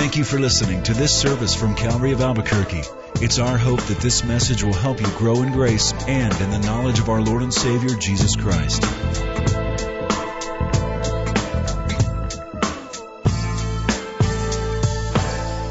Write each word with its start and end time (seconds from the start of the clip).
Thank 0.00 0.16
you 0.16 0.24
for 0.24 0.38
listening 0.38 0.82
to 0.84 0.94
this 0.94 1.14
service 1.14 1.54
from 1.54 1.74
Calvary 1.74 2.12
of 2.12 2.22
Albuquerque. 2.22 2.84
It's 3.16 3.38
our 3.38 3.58
hope 3.58 3.82
that 3.82 3.98
this 3.98 4.24
message 4.24 4.64
will 4.64 4.72
help 4.72 4.98
you 4.98 5.06
grow 5.18 5.42
in 5.42 5.52
grace 5.52 5.92
and 5.92 6.32
in 6.40 6.50
the 6.50 6.58
knowledge 6.58 6.98
of 7.00 7.10
our 7.10 7.20
Lord 7.20 7.42
and 7.42 7.52
Savior, 7.52 7.90
Jesus 7.90 8.34
Christ. 8.34 8.82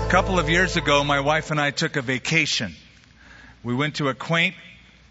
A 0.04 0.08
couple 0.12 0.38
of 0.38 0.48
years 0.48 0.78
ago, 0.78 1.04
my 1.04 1.22
wife 1.22 1.50
and 1.50 1.60
I 1.60 1.72
took 1.72 1.96
a 1.96 2.04
vacation. 2.04 2.76
We 3.64 3.74
went 3.74 3.96
to 3.96 4.10
a 4.10 4.14
quaint 4.14 4.54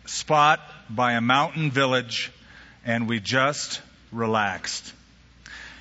spot 0.06 0.60
by 0.88 1.14
a 1.14 1.20
mountain 1.20 1.72
village 1.72 2.30
and 2.84 3.08
we 3.08 3.18
just 3.18 3.82
relaxed. 4.12 4.92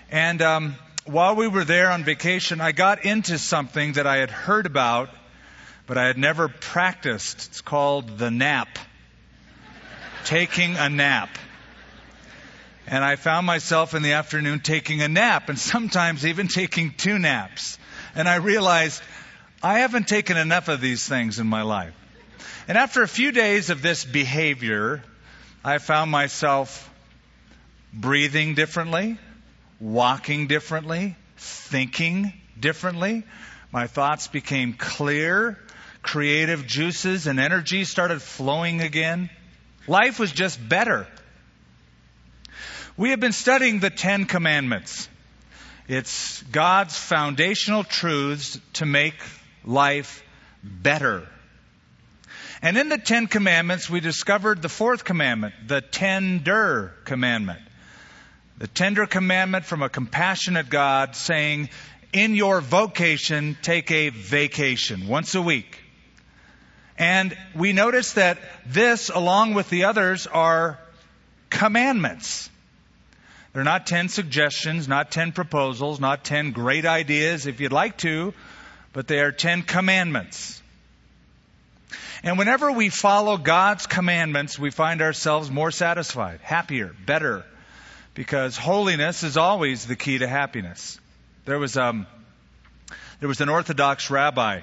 And 0.09 0.41
um, 0.41 0.75
while 1.07 1.35
we 1.35 1.47
were 1.47 1.63
there 1.63 1.89
on 1.91 2.03
vacation, 2.03 2.61
I 2.61 2.71
got 2.71 3.05
into 3.05 3.37
something 3.37 3.93
that 3.93 4.05
I 4.05 4.17
had 4.17 4.29
heard 4.29 4.65
about, 4.65 5.09
but 5.85 5.97
I 5.97 6.05
had 6.05 6.17
never 6.17 6.47
practiced. 6.47 7.47
It's 7.47 7.61
called 7.61 8.17
the 8.17 8.29
nap. 8.29 8.77
Taking 10.25 10.75
a 10.75 10.89
nap. 10.89 11.29
And 12.85 13.03
I 13.03 13.15
found 13.15 13.45
myself 13.45 13.93
in 13.93 14.03
the 14.03 14.13
afternoon 14.13 14.59
taking 14.59 15.01
a 15.01 15.07
nap 15.07 15.49
and 15.49 15.57
sometimes 15.57 16.25
even 16.25 16.47
taking 16.47 16.91
two 16.91 17.19
naps. 17.19 17.77
And 18.15 18.27
I 18.27 18.35
realized 18.35 19.01
I 19.63 19.79
haven't 19.79 20.07
taken 20.07 20.37
enough 20.37 20.67
of 20.67 20.81
these 20.81 21.07
things 21.07 21.39
in 21.39 21.47
my 21.47 21.63
life. 21.63 21.93
And 22.67 22.77
after 22.77 23.01
a 23.01 23.07
few 23.07 23.31
days 23.31 23.69
of 23.69 23.81
this 23.81 24.03
behavior, 24.03 25.01
I 25.63 25.77
found 25.77 26.11
myself 26.11 26.89
breathing 27.93 28.55
differently, 28.55 29.17
walking 29.79 30.47
differently, 30.47 31.15
thinking 31.37 32.33
differently. 32.59 33.23
My 33.71 33.87
thoughts 33.87 34.27
became 34.27 34.73
clear. 34.73 35.59
Creative 36.01 36.65
juices 36.65 37.27
and 37.27 37.39
energy 37.39 37.83
started 37.83 38.21
flowing 38.21 38.81
again. 38.81 39.29
Life 39.87 40.19
was 40.19 40.31
just 40.31 40.57
better. 40.67 41.07
We 42.95 43.11
have 43.11 43.19
been 43.19 43.33
studying 43.33 43.79
the 43.79 43.89
Ten 43.89 44.25
Commandments. 44.25 45.07
It's 45.87 46.41
God's 46.43 46.97
foundational 46.97 47.83
truths 47.83 48.59
to 48.73 48.85
make 48.85 49.15
life 49.63 50.23
better. 50.63 51.27
And 52.61 52.77
in 52.77 52.89
the 52.89 52.97
Ten 52.97 53.27
Commandments, 53.27 53.89
we 53.89 53.99
discovered 53.99 54.61
the 54.61 54.69
fourth 54.69 55.03
commandment, 55.03 55.53
the 55.67 55.81
tender 55.81 56.93
commandment. 57.05 57.59
The 58.57 58.67
tender 58.67 59.05
commandment 59.05 59.65
from 59.65 59.83
a 59.83 59.89
compassionate 59.89 60.69
God 60.69 61.15
saying, 61.15 61.69
in 62.11 62.33
your 62.33 62.59
vocation, 62.59 63.55
take 63.61 63.91
a 63.91 64.09
vacation 64.09 65.07
once 65.07 65.35
a 65.35 65.41
week. 65.41 65.79
And 66.97 67.37
we 67.53 67.73
notice 67.73 68.13
that 68.13 68.39
this, 68.65 69.09
along 69.09 69.53
with 69.53 69.69
the 69.69 69.83
others, 69.83 70.25
are 70.25 70.79
commandments. 71.51 72.49
They're 73.53 73.63
not 73.63 73.85
10 73.85 74.09
suggestions, 74.09 74.87
not 74.87 75.11
10 75.11 75.33
proposals, 75.33 75.99
not 75.99 76.23
10 76.23 76.51
great 76.51 76.85
ideas 76.85 77.45
if 77.45 77.59
you'd 77.59 77.71
like 77.71 77.97
to, 77.99 78.33
but 78.93 79.07
they 79.07 79.19
are 79.19 79.31
10 79.31 79.63
commandments. 79.63 80.61
And 82.23 82.39
whenever 82.39 82.71
we 82.71 82.89
follow 82.89 83.37
God's 83.37 83.85
commandments, 83.85 84.57
we 84.57 84.71
find 84.71 85.03
ourselves 85.03 85.51
more 85.51 85.69
satisfied, 85.69 86.39
happier, 86.41 86.95
better, 87.05 87.45
because 88.17 88.57
holiness 88.57 89.21
is 89.21 89.37
always 89.37 89.85
the 89.85 89.95
key 89.95 90.17
to 90.17 90.27
happiness. 90.27 90.99
There 91.45 91.59
was 91.59 91.77
um, 91.77 92.07
there 93.19 93.29
was 93.29 93.41
an 93.41 93.47
Orthodox 93.47 94.09
rabbi 94.09 94.61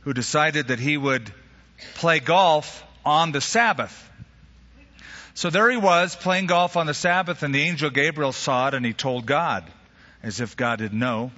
who 0.00 0.14
decided 0.14 0.68
that 0.68 0.80
he 0.80 0.96
would 0.96 1.30
play 1.96 2.20
golf 2.20 2.82
on 3.04 3.32
the 3.32 3.42
Sabbath. 3.42 4.00
So 5.34 5.50
there 5.50 5.70
he 5.70 5.76
was 5.76 6.16
playing 6.16 6.46
golf 6.46 6.78
on 6.78 6.86
the 6.86 6.94
Sabbath, 6.94 7.42
and 7.42 7.54
the 7.54 7.60
angel 7.60 7.90
Gabriel 7.90 8.32
saw 8.32 8.68
it, 8.68 8.74
and 8.74 8.86
he 8.86 8.94
told 8.94 9.26
God, 9.26 9.64
as 10.22 10.40
if 10.40 10.56
God 10.56 10.78
didn't 10.78 10.98
know. 10.98 11.32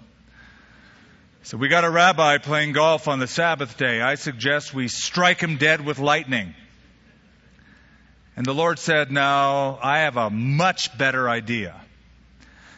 So 1.43 1.57
we 1.57 1.67
got 1.67 1.85
a 1.85 1.91
rabbi 1.91 2.39
playing 2.39 2.73
golf 2.73 3.09
on 3.09 3.19
the 3.19 3.27
Sabbath 3.27 3.77
day. 3.77 4.01
I 4.01 4.15
suggest 4.15 4.75
we 4.75 4.87
strike 4.87 5.41
him 5.41 5.57
dead 5.57 5.85
with 5.85 5.99
lightning. 5.99 6.55
And 8.37 8.45
the 8.45 8.55
Lord 8.55 8.79
said, 8.79 9.11
No, 9.11 9.79
I 9.83 10.01
have 10.01 10.17
a 10.17 10.31
much 10.31 10.97
better 10.97 11.29
idea. 11.29 11.75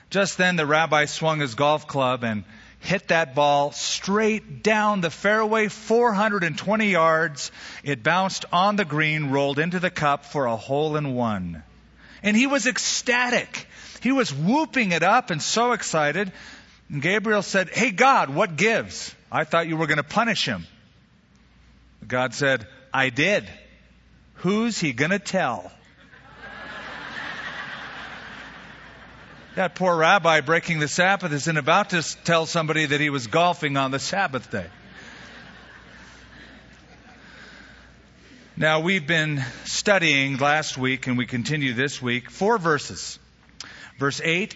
Just 0.08 0.38
then 0.38 0.56
the 0.56 0.66
rabbi 0.66 1.04
swung 1.04 1.40
his 1.40 1.54
golf 1.54 1.86
club 1.86 2.24
and 2.24 2.44
hit 2.80 3.08
that 3.08 3.34
ball 3.34 3.72
straight 3.72 4.62
down 4.62 5.00
the 5.00 5.10
fairway, 5.10 5.68
420 5.68 6.90
yards. 6.90 7.50
It 7.82 8.02
bounced 8.02 8.44
on 8.52 8.76
the 8.76 8.84
green, 8.84 9.30
rolled 9.30 9.58
into 9.58 9.80
the 9.80 9.90
cup 9.90 10.24
for 10.24 10.46
a 10.46 10.56
hole 10.56 10.96
in 10.96 11.14
one. 11.14 11.62
And 12.22 12.36
he 12.36 12.46
was 12.46 12.66
ecstatic. 12.66 13.66
He 14.00 14.12
was 14.12 14.32
whooping 14.32 14.92
it 14.92 15.02
up 15.02 15.30
and 15.30 15.42
so 15.42 15.72
excited. 15.72 16.32
And 16.88 17.02
Gabriel 17.02 17.42
said, 17.42 17.68
Hey 17.68 17.90
God, 17.90 18.30
what 18.30 18.56
gives? 18.56 19.14
I 19.30 19.44
thought 19.44 19.66
you 19.66 19.76
were 19.76 19.86
going 19.86 19.98
to 19.98 20.04
punish 20.04 20.46
him. 20.46 20.64
God 22.06 22.32
said, 22.32 22.66
I 22.94 23.10
did. 23.10 23.46
Who's 24.38 24.78
he 24.78 24.92
going 24.92 25.10
to 25.10 25.18
tell? 25.18 25.72
that 29.56 29.74
poor 29.74 29.96
rabbi 29.96 30.40
breaking 30.40 30.78
the 30.78 30.86
Sabbath 30.86 31.32
isn't 31.32 31.56
about 31.56 31.90
to 31.90 32.02
tell 32.22 32.46
somebody 32.46 32.86
that 32.86 33.00
he 33.00 33.10
was 33.10 33.26
golfing 33.26 33.76
on 33.76 33.90
the 33.90 33.98
Sabbath 33.98 34.52
day. 34.52 34.66
Now, 38.56 38.80
we've 38.80 39.06
been 39.06 39.44
studying 39.64 40.36
last 40.36 40.78
week 40.78 41.08
and 41.08 41.18
we 41.18 41.26
continue 41.26 41.74
this 41.74 42.00
week 42.00 42.30
four 42.30 42.58
verses. 42.58 43.18
Verse 43.98 44.20
8 44.22 44.54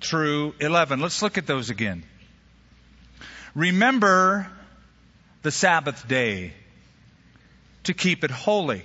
through 0.00 0.54
11. 0.60 1.00
Let's 1.00 1.22
look 1.22 1.38
at 1.38 1.48
those 1.48 1.70
again. 1.70 2.04
Remember 3.56 4.48
the 5.42 5.50
Sabbath 5.50 6.06
day 6.06 6.52
to 7.82 7.94
keep 7.94 8.22
it 8.22 8.30
holy. 8.30 8.84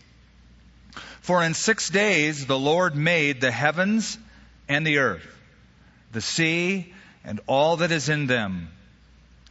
for 1.21 1.43
in 1.43 1.53
six 1.53 1.89
days 1.89 2.45
the 2.45 2.59
Lord 2.59 2.95
made 2.95 3.41
the 3.41 3.51
heavens 3.51 4.17
and 4.67 4.85
the 4.85 4.97
earth, 4.97 5.25
the 6.11 6.21
sea 6.21 6.93
and 7.23 7.39
all 7.47 7.77
that 7.77 7.91
is 7.91 8.09
in 8.09 8.27
them, 8.27 8.69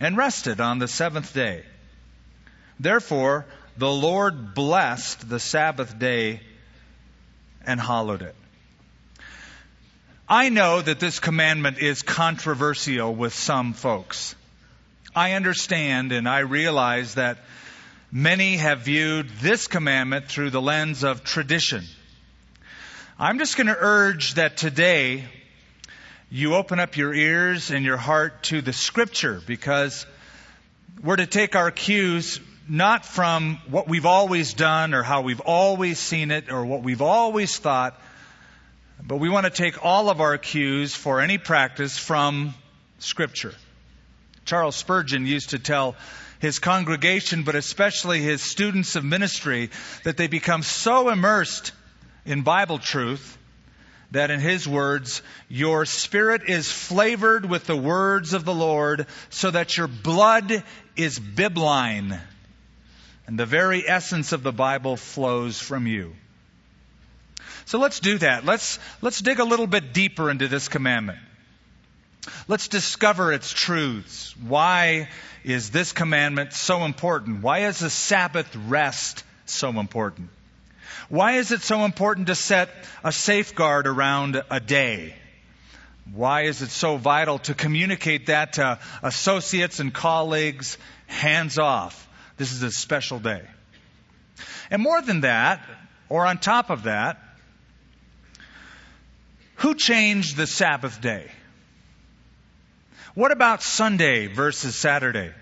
and 0.01 0.17
rested 0.17 0.61
on 0.61 0.79
the 0.79 0.89
seventh 0.89 1.33
day. 1.33 1.65
Therefore, 2.79 3.47
the 3.77 3.91
Lord 3.91 4.55
blessed 4.55 5.29
the 5.29 5.39
Sabbath 5.39 5.99
day 5.99 6.41
and 7.65 7.81
hallowed 7.81 8.23
it. 8.23 8.35
I 10.29 10.49
know 10.49 10.81
that 10.81 11.01
this 11.01 11.19
commandment 11.19 11.79
is 11.79 12.03
controversial 12.03 13.15
with 13.15 13.35
some 13.35 13.73
folks. 13.73 14.35
I 15.15 15.33
understand 15.33 16.13
and 16.13 16.29
I 16.29 16.41
realize 16.41 17.15
that 17.15 17.39
many 18.13 18.57
have 18.57 18.81
viewed 18.81 19.29
this 19.41 19.69
commandment 19.69 20.27
through 20.27 20.51
the 20.51 20.61
lens 20.61 21.05
of 21.05 21.23
tradition. 21.25 21.85
I'm 23.19 23.39
just 23.39 23.57
going 23.57 23.69
to 23.69 23.77
urge 23.79 24.35
that 24.35 24.57
today 24.57 25.25
you 26.31 26.55
open 26.55 26.81
up 26.81 26.97
your 26.97 27.13
ears 27.13 27.71
and 27.71 27.85
your 27.85 27.97
heart 27.97 28.45
to 28.45 28.63
the 28.63 28.73
scripture 28.73 29.41
because 29.47 30.07
we're 31.03 31.17
to 31.17 31.27
take 31.27 31.57
our 31.57 31.71
cues 31.71 32.41
not 32.69 33.05
from 33.05 33.61
what 33.69 33.89
we've 33.89 34.07
always 34.07 34.55
done 34.55 34.95
or 34.95 35.03
how 35.03 35.23
we've 35.23 35.41
always 35.41 35.99
seen 35.99 36.31
it 36.31 36.51
or 36.51 36.65
what 36.65 36.83
we've 36.83 37.03
always 37.03 37.59
thought, 37.59 38.01
but 39.03 39.17
we 39.17 39.29
want 39.29 39.45
to 39.45 39.51
take 39.51 39.85
all 39.85 40.09
of 40.09 40.21
our 40.21 40.39
cues 40.39 40.95
for 40.95 41.21
any 41.21 41.37
practice 41.37 41.99
from 41.99 42.55
scripture. 43.01 43.55
Charles 44.45 44.77
Spurgeon 44.77 45.27
used 45.27 45.51
to 45.51 45.59
tell 45.59 45.97
his 46.41 46.59
congregation, 46.59 47.45
but 47.45 47.55
especially 47.55 48.21
his 48.21 48.43
students 48.43 48.97
of 48.97 49.05
ministry, 49.05 49.71
that 50.05 50.17
they 50.17 50.27
become 50.27 50.63
so 50.63 51.11
immersed 51.11 51.73
in 52.25 52.43
Bible 52.43 52.79
truth 52.79 53.39
that 54.11 54.31
in 54.31 54.41
his 54.41 54.67
words, 54.67 55.23
your 55.49 55.87
spirit 55.87 56.43
is 56.49 56.71
flavored 56.71 57.49
with 57.49 57.67
the 57.67 57.77
words 57.77 58.33
of 58.33 58.45
the 58.45 58.55
Lord, 58.55 59.07
so 59.29 59.51
that 59.51 59.77
your 59.77 59.87
blood 59.87 60.65
is 60.97 61.19
bibline, 61.19 62.21
and 63.27 63.39
the 63.39 63.47
very 63.47 63.89
essence 63.89 64.33
of 64.33 64.43
the 64.43 64.53
Bible 64.53 64.97
flows 64.97 65.61
from 65.61 65.87
you. 65.87 66.15
So 67.67 67.79
let's 67.79 68.01
do 68.01 68.19
that. 68.19 68.45
Let's, 68.45 68.81
let's 69.01 69.21
dig 69.21 69.39
a 69.39 69.45
little 69.45 69.69
bit 69.69 69.93
deeper 69.93 70.29
into 70.29 70.49
this 70.49 70.67
commandment. 70.67 71.21
Let's 72.49 72.69
discover 72.69 73.33
its 73.33 73.51
truths. 73.51 74.35
Why 74.37 75.09
is 75.45 75.71
this 75.71 75.93
commandment 75.93 76.53
so 76.53 76.85
important? 76.85 77.43
Why 77.43 77.61
is 77.67 77.79
the 77.79 77.91
Sabbath 77.91 78.55
rest 78.55 79.25
so 79.47 79.71
important? 79.81 80.31
Why 81.09 81.33
is 81.33 81.51
it 81.51 81.63
so 81.63 81.85
important 81.85 82.29
to 82.29 82.35
set 82.35 82.71
a 83.03 83.13
safeguard 83.13 83.87
around 83.87 84.43
a 84.51 84.61
day? 84.61 85.15
Why 86.13 86.43
is 86.43 86.63
it 86.63 86.71
so 86.71 86.97
vital 86.97 87.39
to 87.41 87.55
communicate 87.55 88.27
that 88.27 88.55
to 88.55 88.79
associates 89.03 89.81
and 89.81 89.93
colleagues 89.93 90.77
hands 91.07 91.59
off? 91.59 92.09
This 92.37 92.53
is 92.53 92.63
a 92.63 92.71
special 92.71 93.19
day. 93.19 93.43
And 94.71 94.83
more 94.83 95.03
than 95.03 95.23
that, 95.23 95.65
or 96.09 96.27
on 96.27 96.39
top 96.39 96.71
of 96.71 96.85
that, 96.85 97.19
who 99.57 99.75
changed 99.75 100.37
the 100.37 100.47
Sabbath 100.47 101.01
day? 101.01 101.31
What 103.15 103.33
about 103.33 103.63
Sunday 103.63 104.29
versus 104.29 104.77
Saturday? 104.77 105.33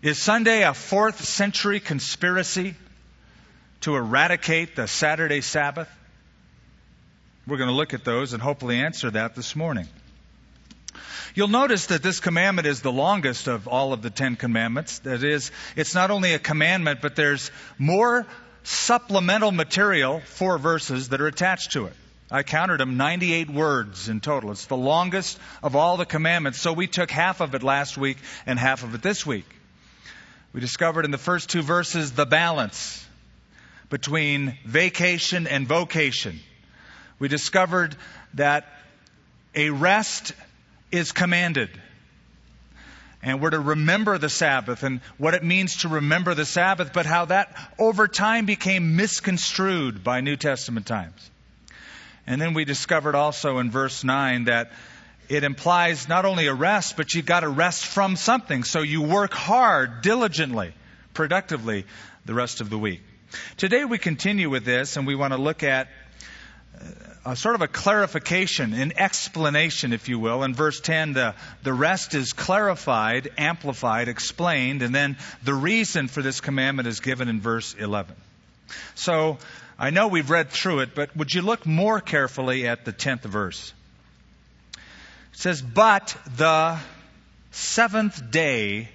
Is 0.00 0.18
Sunday 0.18 0.62
a 0.62 0.72
fourth 0.72 1.24
century 1.24 1.80
conspiracy 1.80 2.76
to 3.80 3.96
eradicate 3.96 4.76
the 4.76 4.86
Saturday 4.86 5.40
Sabbath? 5.40 5.88
We're 7.48 7.56
going 7.56 7.70
to 7.70 7.74
look 7.74 7.94
at 7.94 8.04
those 8.04 8.32
and 8.32 8.40
hopefully 8.40 8.78
answer 8.78 9.10
that 9.10 9.34
this 9.34 9.56
morning. 9.56 9.88
You'll 11.34 11.48
notice 11.48 11.86
that 11.86 12.00
this 12.00 12.20
commandment 12.20 12.68
is 12.68 12.80
the 12.80 12.92
longest 12.92 13.48
of 13.48 13.66
all 13.66 13.92
of 13.92 14.02
the 14.02 14.10
Ten 14.10 14.36
Commandments. 14.36 15.00
That 15.00 15.24
is, 15.24 15.50
it's 15.74 15.96
not 15.96 16.12
only 16.12 16.34
a 16.34 16.38
commandment, 16.38 17.00
but 17.02 17.16
there's 17.16 17.50
more 17.76 18.24
supplemental 18.62 19.50
material, 19.50 20.20
four 20.20 20.58
verses, 20.58 21.08
that 21.08 21.20
are 21.20 21.26
attached 21.26 21.72
to 21.72 21.86
it. 21.86 21.94
I 22.32 22.42
counted 22.42 22.80
them 22.80 22.96
98 22.96 23.50
words 23.50 24.08
in 24.08 24.20
total. 24.20 24.52
It's 24.52 24.64
the 24.64 24.76
longest 24.76 25.38
of 25.62 25.76
all 25.76 25.98
the 25.98 26.06
commandments. 26.06 26.58
So 26.58 26.72
we 26.72 26.86
took 26.86 27.10
half 27.10 27.42
of 27.42 27.54
it 27.54 27.62
last 27.62 27.98
week 27.98 28.16
and 28.46 28.58
half 28.58 28.84
of 28.84 28.94
it 28.94 29.02
this 29.02 29.26
week. 29.26 29.44
We 30.54 30.62
discovered 30.62 31.04
in 31.04 31.10
the 31.10 31.18
first 31.18 31.50
two 31.50 31.60
verses 31.60 32.12
the 32.12 32.24
balance 32.24 33.06
between 33.90 34.56
vacation 34.64 35.46
and 35.46 35.68
vocation. 35.68 36.40
We 37.18 37.28
discovered 37.28 37.94
that 38.34 38.66
a 39.54 39.68
rest 39.68 40.32
is 40.90 41.12
commanded. 41.12 41.68
And 43.22 43.42
we're 43.42 43.50
to 43.50 43.60
remember 43.60 44.16
the 44.16 44.30
Sabbath 44.30 44.82
and 44.84 45.02
what 45.18 45.34
it 45.34 45.44
means 45.44 45.82
to 45.82 45.88
remember 45.88 46.34
the 46.34 46.46
Sabbath, 46.46 46.94
but 46.94 47.04
how 47.04 47.26
that 47.26 47.54
over 47.78 48.08
time 48.08 48.46
became 48.46 48.96
misconstrued 48.96 50.02
by 50.02 50.22
New 50.22 50.36
Testament 50.36 50.86
times. 50.86 51.30
And 52.26 52.40
then 52.40 52.54
we 52.54 52.64
discovered 52.64 53.14
also 53.14 53.58
in 53.58 53.70
verse 53.70 54.04
9 54.04 54.44
that 54.44 54.72
it 55.28 55.44
implies 55.44 56.08
not 56.08 56.24
only 56.24 56.46
a 56.46 56.54
rest, 56.54 56.96
but 56.96 57.14
you've 57.14 57.26
got 57.26 57.40
to 57.40 57.48
rest 57.48 57.86
from 57.86 58.16
something. 58.16 58.64
So 58.64 58.82
you 58.82 59.02
work 59.02 59.32
hard, 59.32 60.02
diligently, 60.02 60.74
productively 61.14 61.84
the 62.24 62.34
rest 62.34 62.60
of 62.60 62.70
the 62.70 62.78
week. 62.78 63.00
Today 63.56 63.84
we 63.84 63.98
continue 63.98 64.50
with 64.50 64.64
this 64.64 64.96
and 64.96 65.06
we 65.06 65.14
want 65.14 65.32
to 65.32 65.38
look 65.38 65.62
at 65.62 65.88
uh, 66.74 66.84
a 67.24 67.36
sort 67.36 67.54
of 67.54 67.62
a 67.62 67.68
clarification, 67.68 68.74
an 68.74 68.92
explanation, 68.96 69.92
if 69.92 70.08
you 70.08 70.18
will. 70.18 70.42
In 70.42 70.54
verse 70.54 70.80
10, 70.80 71.14
the, 71.14 71.34
the 71.62 71.72
rest 71.72 72.14
is 72.14 72.32
clarified, 72.32 73.30
amplified, 73.38 74.08
explained, 74.08 74.82
and 74.82 74.94
then 74.94 75.16
the 75.44 75.54
reason 75.54 76.08
for 76.08 76.20
this 76.20 76.40
commandment 76.40 76.88
is 76.88 77.00
given 77.00 77.28
in 77.28 77.40
verse 77.40 77.74
11. 77.74 78.16
So, 78.94 79.38
I 79.78 79.90
know 79.90 80.08
we've 80.08 80.30
read 80.30 80.50
through 80.50 80.80
it, 80.80 80.94
but 80.94 81.16
would 81.16 81.32
you 81.32 81.42
look 81.42 81.66
more 81.66 82.00
carefully 82.00 82.66
at 82.66 82.84
the 82.84 82.92
10th 82.92 83.22
verse? 83.22 83.72
It 84.74 84.80
says, 85.32 85.62
But 85.62 86.16
the 86.36 86.78
seventh 87.50 88.30
day 88.30 88.88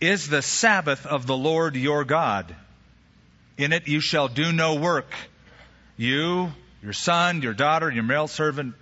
is 0.00 0.28
the 0.28 0.42
Sabbath 0.42 1.06
of 1.06 1.26
the 1.26 1.36
Lord 1.36 1.76
your 1.76 2.04
God. 2.04 2.54
In 3.56 3.72
it 3.72 3.88
you 3.88 4.00
shall 4.00 4.28
do 4.28 4.52
no 4.52 4.76
work. 4.76 5.12
You, 5.96 6.52
your 6.82 6.92
son, 6.92 7.42
your 7.42 7.54
daughter, 7.54 7.90
your 7.90 8.04
male 8.04 8.28
servant, 8.28 8.74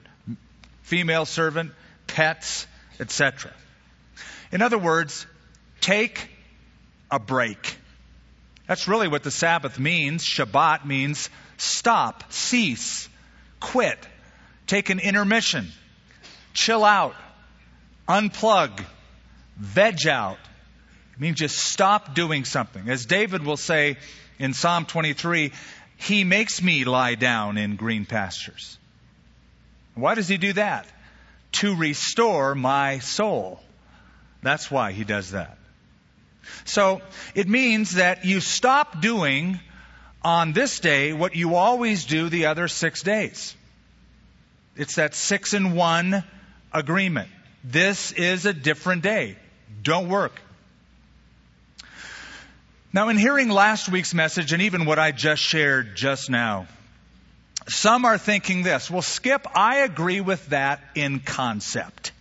female 0.83 1.25
servant, 1.25 1.73
pets, 2.07 2.67
etc. 3.01 3.53
In 4.53 4.61
other 4.61 4.79
words, 4.79 5.27
take 5.81 6.29
a 7.11 7.19
break. 7.19 7.79
That's 8.67 8.89
really 8.89 9.09
what 9.09 9.23
the 9.23 9.31
Sabbath 9.31 9.79
means. 9.79 10.25
Shabbat 10.25 10.85
means 10.85 11.31
stop, 11.57 12.33
cease, 12.33 13.09
quit, 13.61 13.99
take 14.67 14.91
an 14.91 14.99
intermission, 14.99 15.69
chill 16.53 16.85
out, 16.85 17.15
unplug, 18.09 18.85
veg 19.57 20.07
out. 20.07 20.39
It 21.15 21.21
means 21.21 21.39
just 21.39 21.59
stop 21.59 22.15
doing 22.15 22.45
something. 22.45 22.89
As 22.89 23.07
David 23.07 23.45
will 23.45 23.57
say, 23.57 23.97
in 24.39 24.53
Psalm 24.53 24.85
23, 24.85 25.53
He 25.97 26.25
makes 26.25 26.63
me 26.63 26.85
lie 26.85 27.15
down 27.15 27.59
in 27.59 27.77
green 27.77 28.05
pastures. 28.05 28.79
Why 29.95 30.15
does 30.15 30.29
He 30.29 30.37
do 30.37 30.53
that? 30.55 30.87
To 31.53 31.75
restore 31.75 32.55
my 32.55 32.99
soul. 32.99 33.61
That's 34.43 34.71
why 34.71 34.93
He 34.93 35.05
does 35.05 35.31
that. 35.31 35.57
So 36.65 37.01
it 37.35 37.49
means 37.49 37.93
that 37.93 38.25
you 38.25 38.41
stop 38.41 39.01
doing 39.01 39.61
on 40.23 40.53
this 40.53 40.81
day 40.81 41.13
what 41.13 41.37
you 41.37 41.55
always 41.55 42.05
do 42.05 42.29
the 42.29 42.47
other 42.47 42.69
six 42.69 43.03
days. 43.03 43.55
It's 44.77 44.97
that 44.97 45.15
six 45.15 45.55
in 45.55 45.75
one 45.75 46.25
agreement. 46.73 47.29
This 47.65 48.13
is 48.13 48.47
a 48.47 48.53
different 48.53 49.03
day. 49.03 49.37
Don't 49.83 50.09
work. 50.09 50.41
Now, 52.93 53.09
in 53.09 53.19
hearing 53.19 53.51
last 53.51 53.89
week's 53.89 54.15
message 54.15 54.53
and 54.53 54.63
even 54.63 54.85
what 54.87 54.99
I 54.99 55.13
just 55.13 55.43
shared 55.43 55.97
just 55.97 56.31
now, 56.31 56.67
some 57.69 58.05
are 58.05 58.19
thinking 58.19 58.63
this 58.63 58.91
well, 58.91 59.03
Skip, 59.03 59.47
I 59.55 59.79
agree 59.79 60.21
with 60.21 60.47
that 60.49 60.81
in 60.95 61.21
concept. 61.21 62.13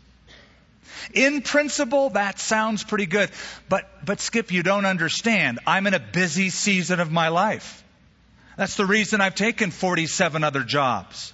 In 1.13 1.41
principle, 1.41 2.11
that 2.11 2.39
sounds 2.39 2.83
pretty 2.83 3.05
good. 3.05 3.29
But, 3.69 3.89
but 4.05 4.19
Skip, 4.19 4.51
you 4.51 4.63
don't 4.63 4.86
understand. 4.86 5.60
I'm 5.65 5.88
in 5.88 5.93
a 5.93 6.00
busy 6.00 6.50
season 6.50 7.00
of 7.00 7.12
my 7.12 7.29
life. 7.29 7.83
That's 8.57 8.75
the 8.75 8.86
reason 8.86 9.21
I've 9.21 9.36
taken 9.36 9.71
47 9.71 10.43
other 10.43 10.63
jobs. 10.63 11.33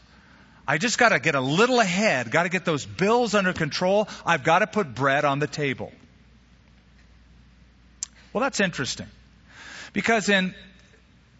I 0.67 0.77
just 0.77 0.97
got 0.97 1.09
to 1.09 1.19
get 1.19 1.35
a 1.35 1.41
little 1.41 1.79
ahead, 1.79 2.31
got 2.31 2.43
to 2.43 2.49
get 2.49 2.65
those 2.65 2.85
bills 2.85 3.35
under 3.35 3.53
control. 3.53 4.07
I've 4.25 4.43
got 4.43 4.59
to 4.59 4.67
put 4.67 4.93
bread 4.93 5.25
on 5.25 5.39
the 5.39 5.47
table. 5.47 5.91
Well, 8.33 8.41
that's 8.41 8.59
interesting. 8.59 9.07
Because 9.93 10.29
in 10.29 10.55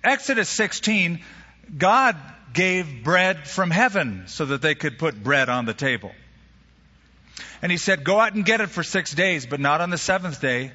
Exodus 0.04 0.50
16, 0.50 1.22
God 1.78 2.18
gave 2.54 3.04
bread 3.04 3.48
from 3.48 3.72
heaven 3.72 4.24
so 4.28 4.46
that 4.46 4.62
they 4.62 4.76
could 4.76 5.00
put 5.00 5.24
bread 5.24 5.48
on 5.48 5.66
the 5.66 5.74
table. 5.74 6.12
And 7.62 7.72
he 7.72 7.78
said, 7.78 8.04
Go 8.04 8.20
out 8.20 8.34
and 8.34 8.46
get 8.46 8.62
it 8.62 8.70
for 8.70 8.84
six 8.84 9.14
days, 9.14 9.46
but 9.46 9.60
not 9.60 9.82
on 9.82 9.90
the 9.90 9.98
seventh 9.98 10.42
day. 10.42 10.72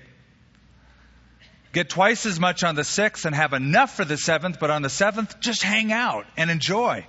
Get 1.73 1.91
twice 1.91 2.25
as 2.25 2.41
much 2.41 2.65
on 2.65 2.75
the 2.75 2.85
sixth 2.85 3.27
and 3.27 3.35
have 3.35 3.53
enough 3.53 3.97
for 3.97 4.05
the 4.05 4.17
seventh, 4.17 4.59
but 4.59 4.71
on 4.71 4.83
the 4.83 4.89
seventh, 4.89 5.41
just 5.41 5.63
hang 5.63 5.93
out 5.93 6.27
and 6.37 6.51
enjoy. 6.51 7.07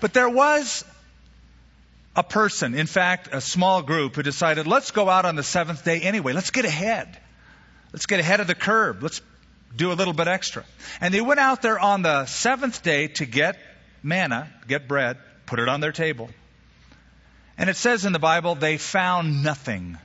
But 0.00 0.12
there 0.12 0.28
was 0.28 0.84
a 2.16 2.24
person, 2.24 2.74
in 2.74 2.86
fact, 2.86 3.28
a 3.30 3.40
small 3.40 3.82
group, 3.82 4.16
who 4.16 4.24
decided, 4.24 4.66
let's 4.66 4.90
go 4.90 5.08
out 5.08 5.24
on 5.24 5.36
the 5.36 5.44
seventh 5.44 5.84
day 5.84 6.00
anyway. 6.00 6.32
Let's 6.32 6.50
get 6.50 6.64
ahead. 6.64 7.16
Let's 7.92 8.06
get 8.06 8.18
ahead 8.18 8.40
of 8.40 8.48
the 8.48 8.56
curve. 8.56 9.02
Let's 9.02 9.20
do 9.76 9.92
a 9.92 9.94
little 9.94 10.14
bit 10.14 10.26
extra. 10.26 10.64
And 11.00 11.14
they 11.14 11.20
went 11.20 11.38
out 11.38 11.62
there 11.62 11.78
on 11.78 12.02
the 12.02 12.26
seventh 12.26 12.82
day 12.82 13.06
to 13.06 13.26
get 13.26 13.56
manna, 14.02 14.52
get 14.66 14.88
bread, 14.88 15.18
put 15.46 15.60
it 15.60 15.68
on 15.68 15.80
their 15.80 15.92
table. 15.92 16.28
And 17.58 17.68
it 17.68 17.76
says 17.76 18.04
in 18.04 18.12
the 18.12 18.20
Bible, 18.20 18.54
they 18.54 18.78
found 18.78 19.42
nothing. 19.42 19.98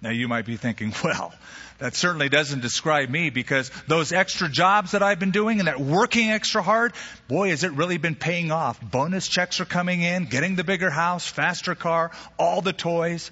Now 0.00 0.10
you 0.10 0.28
might 0.28 0.46
be 0.46 0.56
thinking, 0.56 0.94
well, 1.04 1.34
that 1.78 1.94
certainly 1.94 2.30
doesn't 2.30 2.60
describe 2.60 3.10
me 3.10 3.28
because 3.28 3.70
those 3.86 4.12
extra 4.12 4.48
jobs 4.48 4.92
that 4.92 5.02
I've 5.02 5.18
been 5.18 5.30
doing 5.30 5.58
and 5.58 5.68
that 5.68 5.78
working 5.78 6.30
extra 6.30 6.62
hard, 6.62 6.94
boy, 7.28 7.50
has 7.50 7.64
it 7.64 7.72
really 7.72 7.98
been 7.98 8.14
paying 8.14 8.50
off. 8.50 8.80
Bonus 8.80 9.28
checks 9.28 9.60
are 9.60 9.66
coming 9.66 10.00
in, 10.00 10.24
getting 10.24 10.56
the 10.56 10.64
bigger 10.64 10.90
house, 10.90 11.26
faster 11.26 11.74
car, 11.74 12.10
all 12.38 12.62
the 12.62 12.72
toys. 12.72 13.30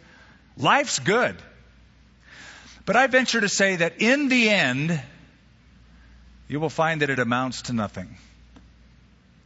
Life's 0.58 0.98
good. 0.98 1.36
But 2.84 2.96
I 2.96 3.06
venture 3.06 3.40
to 3.40 3.48
say 3.48 3.76
that 3.76 4.02
in 4.02 4.28
the 4.28 4.50
end, 4.50 5.00
you 6.48 6.60
will 6.60 6.70
find 6.70 7.00
that 7.00 7.10
it 7.10 7.18
amounts 7.18 7.62
to 7.62 7.72
nothing. 7.72 8.16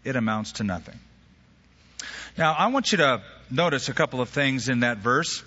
it 0.04 0.16
amounts 0.16 0.52
to 0.52 0.64
nothing. 0.64 0.98
Now, 2.38 2.52
I 2.52 2.66
want 2.66 2.92
you 2.92 2.98
to 2.98 3.22
notice 3.50 3.88
a 3.88 3.94
couple 3.94 4.20
of 4.20 4.28
things 4.28 4.68
in 4.68 4.80
that 4.80 4.98
verse 4.98 5.42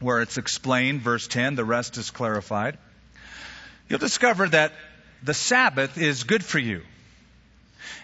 where 0.00 0.20
it's 0.20 0.36
explained, 0.36 1.00
verse 1.00 1.28
10, 1.28 1.54
the 1.54 1.64
rest 1.64 1.96
is 1.96 2.10
clarified. 2.10 2.76
You'll 3.88 4.00
discover 4.00 4.48
that 4.48 4.72
the 5.22 5.32
Sabbath 5.32 5.96
is 5.96 6.24
good 6.24 6.44
for 6.44 6.58
you. 6.58 6.82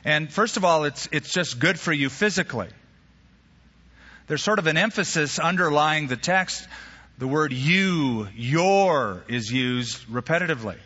And 0.04 0.32
first 0.32 0.56
of 0.56 0.64
all, 0.64 0.84
it's, 0.84 1.08
it's 1.10 1.32
just 1.32 1.58
good 1.58 1.78
for 1.78 1.92
you 1.92 2.08
physically. 2.08 2.68
There's 4.28 4.44
sort 4.44 4.60
of 4.60 4.68
an 4.68 4.76
emphasis 4.76 5.40
underlying 5.40 6.06
the 6.06 6.16
text. 6.16 6.68
The 7.18 7.26
word 7.26 7.52
you, 7.52 8.28
your 8.36 9.24
is 9.26 9.50
used 9.50 10.06
repetitively. 10.06 10.76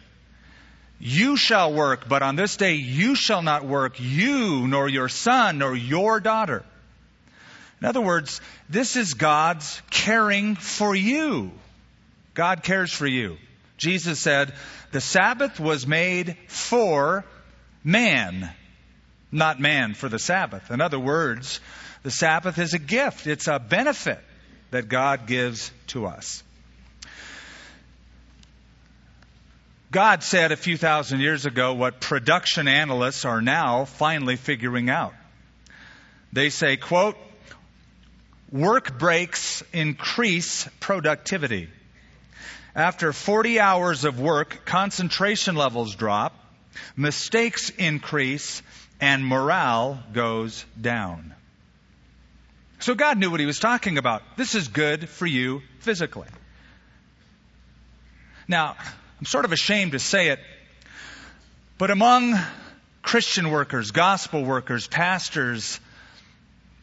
You 0.99 1.37
shall 1.37 1.75
work, 1.75 2.09
but 2.09 2.23
on 2.23 2.37
this 2.37 2.57
day 2.57 2.75
you 2.77 3.15
shall 3.15 3.43
not 3.43 3.67
work, 3.67 3.97
you, 4.01 4.67
nor 4.67 4.89
your 4.89 5.11
son, 5.11 5.59
nor 5.59 5.77
your 5.77 6.21
daughter. 6.21 6.65
In 7.81 7.87
other 7.87 8.01
words, 8.01 8.41
this 8.69 8.97
is 8.97 9.15
God's 9.15 9.81
caring 9.91 10.57
for 10.57 10.95
you. 10.95 11.53
God 12.35 12.63
cares 12.63 12.93
for 12.93 13.07
you. 13.07 13.37
Jesus 13.77 14.19
said, 14.19 14.53
the 14.91 15.01
Sabbath 15.01 15.61
was 15.61 15.87
made 15.87 16.37
for 16.49 17.25
man, 17.85 18.51
not 19.31 19.61
man 19.61 19.95
for 19.95 20.09
the 20.09 20.19
Sabbath. 20.19 20.71
In 20.71 20.81
other 20.81 20.99
words, 20.99 21.61
the 22.03 22.11
Sabbath 22.11 22.59
is 22.59 22.75
a 22.75 22.79
gift. 22.79 23.27
It's 23.27 23.47
a 23.47 23.59
benefit 23.59 24.21
that 24.71 24.89
God 24.89 25.27
gives 25.27 25.71
to 25.89 26.07
us. 26.07 26.43
God 29.91 30.23
said 30.23 30.53
a 30.53 30.57
few 30.57 30.77
thousand 30.77 31.21
years 31.21 31.47
ago 31.47 31.75
what 31.75 32.01
production 32.01 32.69
analysts 32.69 33.25
are 33.25 33.41
now 33.41 33.85
finally 33.85 34.37
figuring 34.37 34.91
out. 34.91 35.15
They 36.33 36.51
say, 36.51 36.77
quote, 36.77 37.17
work 38.51 38.99
breaks 38.99 39.63
increase 39.73 40.67
productivity. 40.81 41.69
After 42.75 43.13
40 43.13 43.61
hours 43.61 44.05
of 44.05 44.21
work, 44.21 44.65
concentration 44.65 45.57
levels 45.57 45.95
drop, 45.95 46.35
mistakes 46.97 47.71
increase, 47.71 48.63
and 49.01 49.25
morale 49.27 50.03
goes 50.13 50.65
down. 50.81 51.35
So 52.81 52.95
God 52.95 53.19
knew 53.19 53.31
what 53.31 53.41
he 53.41 53.47
was 53.47 53.59
talking 53.59 53.99
about. 53.99 54.23
This 54.37 54.55
is 54.55 54.69
good 54.69 55.09
for 55.09 55.27
you 55.27 55.63
physically. 55.81 56.29
Now, 58.47 58.77
I'm 59.19 59.27
sort 59.27 59.45
of 59.45 59.53
ashamed 59.53 59.93
to 59.93 59.99
say 59.99 60.29
it, 60.29 60.39
but 61.77 61.91
among 61.91 62.35
Christian 63.03 63.51
workers, 63.51 63.91
gospel 63.91 64.45
workers, 64.45 64.87
pastors, 64.87 65.81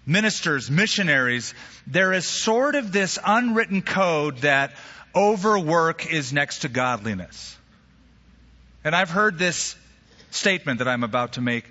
ministers, 0.05 0.69
missionaries, 0.69 1.53
there 1.87 2.13
is 2.13 2.25
sort 2.25 2.75
of 2.75 2.91
this 2.91 3.17
unwritten 3.25 3.81
code 3.81 4.39
that 4.39 4.71
overwork 5.15 6.11
is 6.11 6.33
next 6.33 6.59
to 6.59 6.69
godliness. 6.69 7.57
And 8.83 8.95
I've 8.95 9.09
heard 9.09 9.39
this 9.39 9.75
statement 10.31 10.79
that 10.79 10.87
I'm 10.87 11.03
about 11.03 11.33
to 11.33 11.41
make 11.41 11.65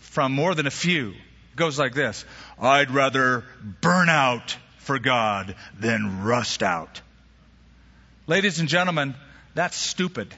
from 0.00 0.32
more 0.32 0.54
than 0.54 0.66
a 0.66 0.70
few. 0.70 1.10
It 1.10 1.56
goes 1.56 1.78
like 1.78 1.94
this 1.94 2.24
I'd 2.60 2.90
rather 2.90 3.44
burn 3.80 4.08
out 4.08 4.56
for 4.78 4.98
God 4.98 5.54
than 5.78 6.24
rust 6.24 6.62
out. 6.62 7.00
Ladies 8.26 8.58
and 8.58 8.68
gentlemen, 8.68 9.14
that's 9.54 9.76
stupid. 9.76 10.34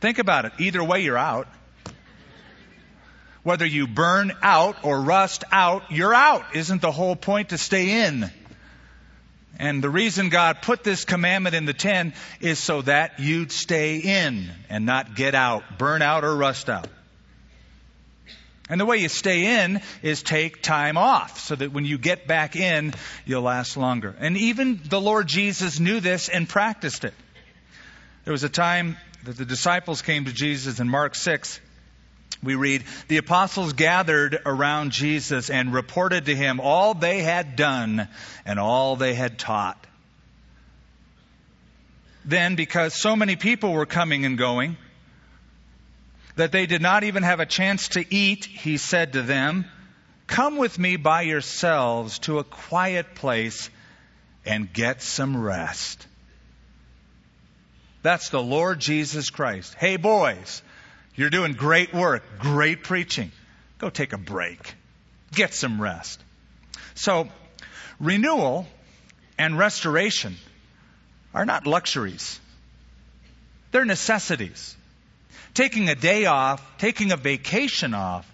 Think 0.00 0.18
about 0.18 0.46
it. 0.46 0.52
Either 0.58 0.82
way, 0.82 1.00
you're 1.02 1.18
out. 1.18 1.48
Whether 3.42 3.66
you 3.66 3.86
burn 3.86 4.32
out 4.42 4.84
or 4.84 5.00
rust 5.00 5.44
out, 5.50 5.90
you're 5.90 6.14
out. 6.14 6.54
Isn't 6.54 6.80
the 6.80 6.92
whole 6.92 7.16
point 7.16 7.48
to 7.48 7.58
stay 7.58 8.04
in? 8.06 8.30
And 9.58 9.82
the 9.82 9.90
reason 9.90 10.28
God 10.28 10.62
put 10.62 10.82
this 10.82 11.04
commandment 11.04 11.54
in 11.54 11.66
the 11.66 11.74
ten 11.74 12.14
is 12.40 12.58
so 12.58 12.82
that 12.82 13.18
you'd 13.18 13.52
stay 13.52 13.98
in 13.98 14.50
and 14.68 14.86
not 14.86 15.14
get 15.14 15.34
out, 15.34 15.78
burn 15.78 16.02
out 16.02 16.24
or 16.24 16.34
rust 16.34 16.70
out. 16.70 16.88
And 18.68 18.80
the 18.80 18.86
way 18.86 18.98
you 18.98 19.08
stay 19.08 19.62
in 19.62 19.82
is 20.02 20.22
take 20.22 20.62
time 20.62 20.96
off 20.96 21.40
so 21.40 21.54
that 21.54 21.72
when 21.72 21.84
you 21.84 21.98
get 21.98 22.26
back 22.26 22.56
in, 22.56 22.94
you'll 23.26 23.42
last 23.42 23.76
longer. 23.76 24.14
And 24.18 24.36
even 24.36 24.80
the 24.88 25.00
Lord 25.00 25.26
Jesus 25.26 25.78
knew 25.78 26.00
this 26.00 26.28
and 26.28 26.48
practiced 26.48 27.04
it. 27.04 27.12
There 28.24 28.32
was 28.32 28.44
a 28.44 28.48
time 28.48 28.96
that 29.24 29.36
the 29.36 29.44
disciples 29.44 30.00
came 30.00 30.24
to 30.24 30.32
Jesus 30.32 30.80
in 30.80 30.88
Mark 30.88 31.14
6. 31.14 31.60
We 32.42 32.56
read, 32.56 32.84
the 33.08 33.18
apostles 33.18 33.72
gathered 33.72 34.40
around 34.44 34.90
Jesus 34.90 35.48
and 35.48 35.72
reported 35.72 36.26
to 36.26 36.34
him 36.34 36.58
all 36.60 36.94
they 36.94 37.22
had 37.22 37.54
done 37.54 38.08
and 38.44 38.58
all 38.58 38.96
they 38.96 39.14
had 39.14 39.38
taught. 39.38 39.86
Then, 42.24 42.56
because 42.56 42.94
so 42.94 43.14
many 43.14 43.36
people 43.36 43.72
were 43.72 43.86
coming 43.86 44.24
and 44.24 44.36
going, 44.36 44.76
that 46.36 46.52
they 46.52 46.66
did 46.66 46.82
not 46.82 47.04
even 47.04 47.22
have 47.22 47.40
a 47.40 47.46
chance 47.46 47.88
to 47.88 48.14
eat, 48.14 48.44
he 48.44 48.76
said 48.76 49.12
to 49.12 49.22
them, 49.22 49.66
Come 50.26 50.56
with 50.56 50.78
me 50.78 50.96
by 50.96 51.22
yourselves 51.22 52.18
to 52.20 52.38
a 52.38 52.44
quiet 52.44 53.14
place 53.14 53.70
and 54.46 54.72
get 54.72 55.02
some 55.02 55.40
rest. 55.40 56.06
That's 58.02 58.30
the 58.30 58.42
Lord 58.42 58.80
Jesus 58.80 59.30
Christ. 59.30 59.74
Hey, 59.74 59.96
boys, 59.96 60.62
you're 61.14 61.30
doing 61.30 61.52
great 61.52 61.92
work, 61.92 62.22
great 62.38 62.82
preaching. 62.82 63.30
Go 63.78 63.90
take 63.90 64.12
a 64.12 64.18
break, 64.18 64.74
get 65.32 65.54
some 65.54 65.80
rest. 65.80 66.22
So, 66.94 67.28
renewal 67.98 68.66
and 69.38 69.58
restoration 69.58 70.36
are 71.34 71.44
not 71.44 71.66
luxuries, 71.66 72.38
they're 73.70 73.84
necessities. 73.84 74.76
Taking 75.54 75.90
a 75.90 75.94
day 75.94 76.24
off, 76.24 76.62
taking 76.78 77.12
a 77.12 77.16
vacation 77.16 77.92
off, 77.92 78.26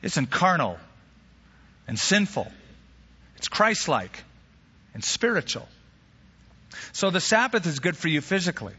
isn't 0.00 0.30
carnal 0.30 0.78
and 1.86 1.98
sinful. 1.98 2.50
It's 3.36 3.48
Christ 3.48 3.86
like 3.86 4.24
and 4.94 5.04
spiritual. 5.04 5.68
So 6.92 7.10
the 7.10 7.20
Sabbath 7.20 7.66
is 7.66 7.80
good 7.80 7.96
for 7.96 8.08
you 8.08 8.20
physically. 8.20 8.74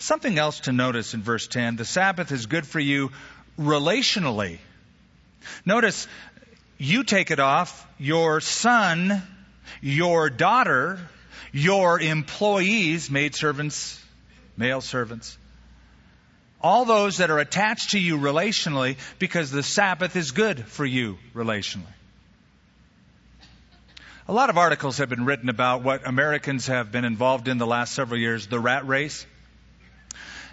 Something 0.00 0.38
else 0.38 0.60
to 0.60 0.72
notice 0.72 1.12
in 1.12 1.22
verse 1.22 1.46
10 1.46 1.76
the 1.76 1.84
Sabbath 1.84 2.32
is 2.32 2.46
good 2.46 2.66
for 2.66 2.80
you 2.80 3.10
relationally. 3.58 4.58
Notice, 5.66 6.08
you 6.78 7.04
take 7.04 7.30
it 7.30 7.38
off, 7.38 7.86
your 7.98 8.40
son, 8.40 9.22
your 9.82 10.30
daughter, 10.30 10.98
your 11.52 12.00
employees, 12.00 13.10
maid 13.10 13.34
servants, 13.34 14.02
male 14.56 14.80
servants, 14.80 15.36
all 16.62 16.86
those 16.86 17.18
that 17.18 17.30
are 17.30 17.38
attached 17.38 17.90
to 17.90 17.98
you 17.98 18.16
relationally 18.16 18.96
because 19.18 19.50
the 19.50 19.62
Sabbath 19.62 20.16
is 20.16 20.30
good 20.30 20.64
for 20.64 20.86
you 20.86 21.18
relationally. 21.34 21.92
A 24.28 24.32
lot 24.32 24.48
of 24.48 24.56
articles 24.56 24.96
have 24.96 25.10
been 25.10 25.26
written 25.26 25.50
about 25.50 25.82
what 25.82 26.06
Americans 26.06 26.68
have 26.68 26.90
been 26.90 27.04
involved 27.04 27.48
in 27.48 27.58
the 27.58 27.66
last 27.66 27.94
several 27.94 28.18
years, 28.18 28.46
the 28.46 28.60
rat 28.60 28.86
race. 28.86 29.26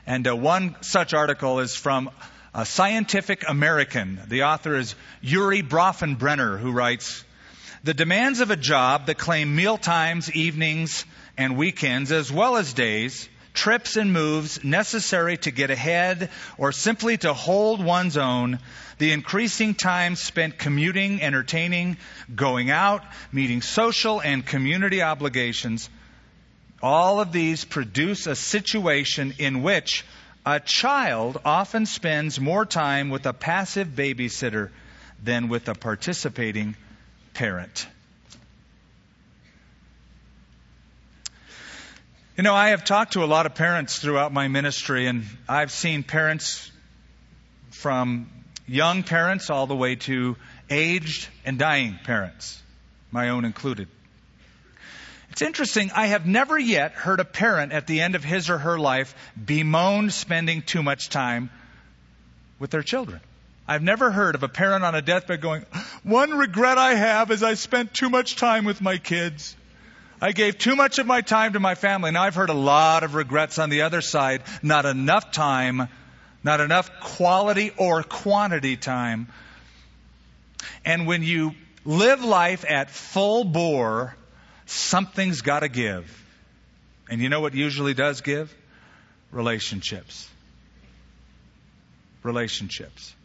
And 0.08 0.26
uh, 0.26 0.38
one 0.38 0.78
such 0.82 1.14
article 1.14 1.60
is 1.60 1.76
from 1.76 2.10
a 2.54 2.66
Scientific 2.66 3.44
American. 3.48 4.22
The 4.30 4.44
author 4.44 4.74
is 4.76 4.96
Urie 5.22 5.62
Bronfenbrenner, 5.62 6.58
who 6.58 6.72
writes, 6.72 7.26
the 7.84 7.94
demands 7.94 8.40
of 8.40 8.50
a 8.50 8.56
job 8.56 9.08
that 9.08 9.18
claim 9.18 9.54
meal 9.54 9.78
times, 9.78 10.32
evenings, 10.32 11.06
and 11.38 11.58
weekends, 11.58 12.14
as 12.14 12.32
well 12.32 12.56
as 12.56 12.74
days, 12.74 13.28
trips 13.54 13.98
and 13.98 14.14
moves 14.14 14.64
necessary 14.64 15.36
to 15.38 15.52
get 15.52 15.72
ahead 15.72 16.30
or 16.58 16.72
simply 16.72 17.18
to 17.18 17.34
hold 17.34 17.84
one's 17.84 18.16
own, 18.16 18.60
the 19.00 19.12
increasing 19.12 19.76
time 19.76 20.16
spent 20.16 20.58
commuting, 20.58 21.22
entertaining, 21.22 21.98
going 22.34 22.72
out, 22.72 23.04
meeting 23.34 23.62
social 23.62 24.22
and 24.22 24.46
community 24.46 25.02
obligations, 25.02 25.90
all 26.82 27.20
of 27.20 27.32
these 27.32 27.66
produce 27.66 28.28
a 28.28 28.36
situation 28.36 29.34
in 29.40 29.64
which 29.64 30.06
a 30.46 30.60
child 30.60 31.40
often 31.44 31.86
spends 31.86 32.40
more 32.40 32.66
time 32.66 33.10
with 33.10 33.26
a 33.26 33.34
passive 33.34 33.90
babysitter 33.90 34.70
than 35.24 35.50
with 35.50 35.68
a 35.68 35.76
participating 35.76 36.76
parent. 37.34 37.88
You 42.38 42.44
know, 42.44 42.54
I 42.54 42.70
have 42.70 42.86
talked 42.86 43.14
to 43.14 43.24
a 43.24 43.26
lot 43.26 43.48
of 43.48 43.56
parents 43.56 43.98
throughout 43.98 44.32
my 44.32 44.48
ministry, 44.48 45.08
and 45.08 45.26
I've 45.50 45.72
seen 45.72 46.04
parents 46.04 46.72
from 47.72 48.30
young 48.68 49.02
parents 49.02 49.50
all 49.50 49.66
the 49.66 49.76
way 49.76 49.96
to 49.96 50.36
aged 50.70 51.28
and 51.46 51.58
dying 51.58 51.98
parents, 52.04 52.62
my 53.12 53.30
own 53.30 53.44
included. 53.44 53.88
It's 55.38 55.44
interesting, 55.44 55.92
I 55.94 56.08
have 56.08 56.26
never 56.26 56.58
yet 56.58 56.94
heard 56.94 57.20
a 57.20 57.24
parent 57.24 57.72
at 57.72 57.86
the 57.86 58.02
end 58.02 58.16
of 58.16 58.24
his 58.24 58.50
or 58.50 58.58
her 58.58 58.80
life 58.80 59.14
bemoan 59.38 60.10
spending 60.10 60.64
too 60.64 60.82
much 60.82 61.10
time 61.10 61.52
with 62.58 62.72
their 62.72 62.82
children. 62.82 63.20
I've 63.68 63.84
never 63.84 64.10
heard 64.10 64.34
of 64.34 64.42
a 64.42 64.48
parent 64.48 64.84
on 64.84 64.96
a 64.96 65.02
deathbed 65.04 65.42
going, 65.42 65.64
one 66.02 66.32
regret 66.32 66.80
I 66.80 66.96
have 66.96 67.30
is 67.30 67.44
I 67.44 67.54
spent 67.54 67.94
too 67.94 68.10
much 68.10 68.36
time 68.36 68.66
with 68.66 68.82
my 68.82 68.98
kids. 68.98 69.56
I 70.20 70.32
gave 70.32 70.58
too 70.58 70.76
much 70.76 70.98
of 70.98 71.06
my 71.06 71.22
time 71.22 71.54
to 71.54 71.60
my 71.60 71.76
family. 71.76 72.10
Now 72.10 72.24
I've 72.24 72.34
heard 72.34 72.50
a 72.50 72.56
lot 72.56 73.04
of 73.04 73.14
regrets 73.14 73.60
on 73.60 73.70
the 73.70 73.84
other 73.84 74.02
side. 74.02 74.42
Not 74.64 74.88
enough 74.88 75.32
time, 75.32 75.88
not 76.44 76.62
enough 76.62 76.90
quality 77.00 77.74
or 77.78 78.02
quantity 78.02 78.76
time. 78.76 79.28
And 80.84 81.06
when 81.06 81.22
you 81.22 81.54
live 81.86 82.24
life 82.24 82.66
at 82.68 82.90
full 82.90 83.44
bore, 83.44 84.16
something's 84.68 85.42
got 85.42 85.62
to 85.62 85.70
give. 85.70 86.24
And 87.10 87.22
you 87.22 87.30
know 87.30 87.40
what 87.40 87.54
usually 87.54 87.94
does 87.94 88.22
give? 88.22 88.54
Relationships. 89.32 90.30
Relationships. 92.24 93.16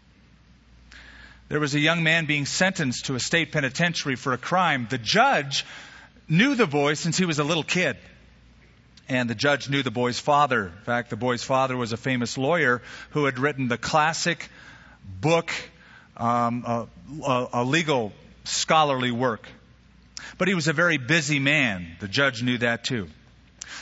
There 1.48 1.60
was 1.60 1.74
a 1.74 1.80
young 1.80 2.02
man 2.02 2.26
being 2.26 2.46
sentenced 2.46 3.06
to 3.06 3.14
a 3.14 3.20
state 3.20 3.52
penitentiary 3.52 4.16
for 4.16 4.32
a 4.32 4.38
crime. 4.38 4.86
The 4.88 4.98
judge 4.98 5.66
knew 6.28 6.54
the 6.54 6.66
boy 6.66 6.94
since 6.94 7.18
he 7.18 7.26
was 7.26 7.38
a 7.38 7.44
little 7.44 7.64
kid. 7.64 7.96
And 9.08 9.28
the 9.28 9.34
judge 9.34 9.68
knew 9.68 9.82
the 9.82 9.90
boy's 9.90 10.18
father. 10.18 10.66
In 10.66 10.84
fact, 10.84 11.10
the 11.10 11.16
boy's 11.16 11.42
father 11.42 11.76
was 11.76 11.92
a 11.92 11.96
famous 11.96 12.38
lawyer 12.38 12.80
who 13.10 13.26
had 13.26 13.38
written 13.38 13.68
the 13.68 13.76
classic 13.76 14.48
book, 15.20 15.50
um, 16.16 16.64
a, 16.66 16.86
a, 17.22 17.48
a 17.52 17.64
legal 17.64 18.12
scholarly 18.44 19.10
work. 19.10 19.46
But 20.42 20.48
he 20.48 20.56
was 20.56 20.66
a 20.66 20.72
very 20.72 20.96
busy 20.96 21.38
man. 21.38 21.86
The 22.00 22.08
judge 22.08 22.42
knew 22.42 22.58
that 22.58 22.82
too. 22.82 23.06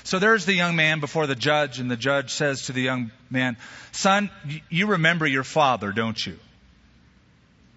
So 0.04 0.18
there's 0.18 0.44
the 0.44 0.52
young 0.52 0.76
man 0.76 1.00
before 1.00 1.26
the 1.26 1.34
judge, 1.34 1.78
and 1.78 1.90
the 1.90 1.96
judge 1.96 2.34
says 2.34 2.66
to 2.66 2.74
the 2.74 2.82
young 2.82 3.12
man, 3.30 3.56
Son, 3.92 4.28
you 4.68 4.88
remember 4.88 5.26
your 5.26 5.42
father, 5.42 5.90
don't 5.90 6.22
you? 6.22 6.32
He 6.32 6.38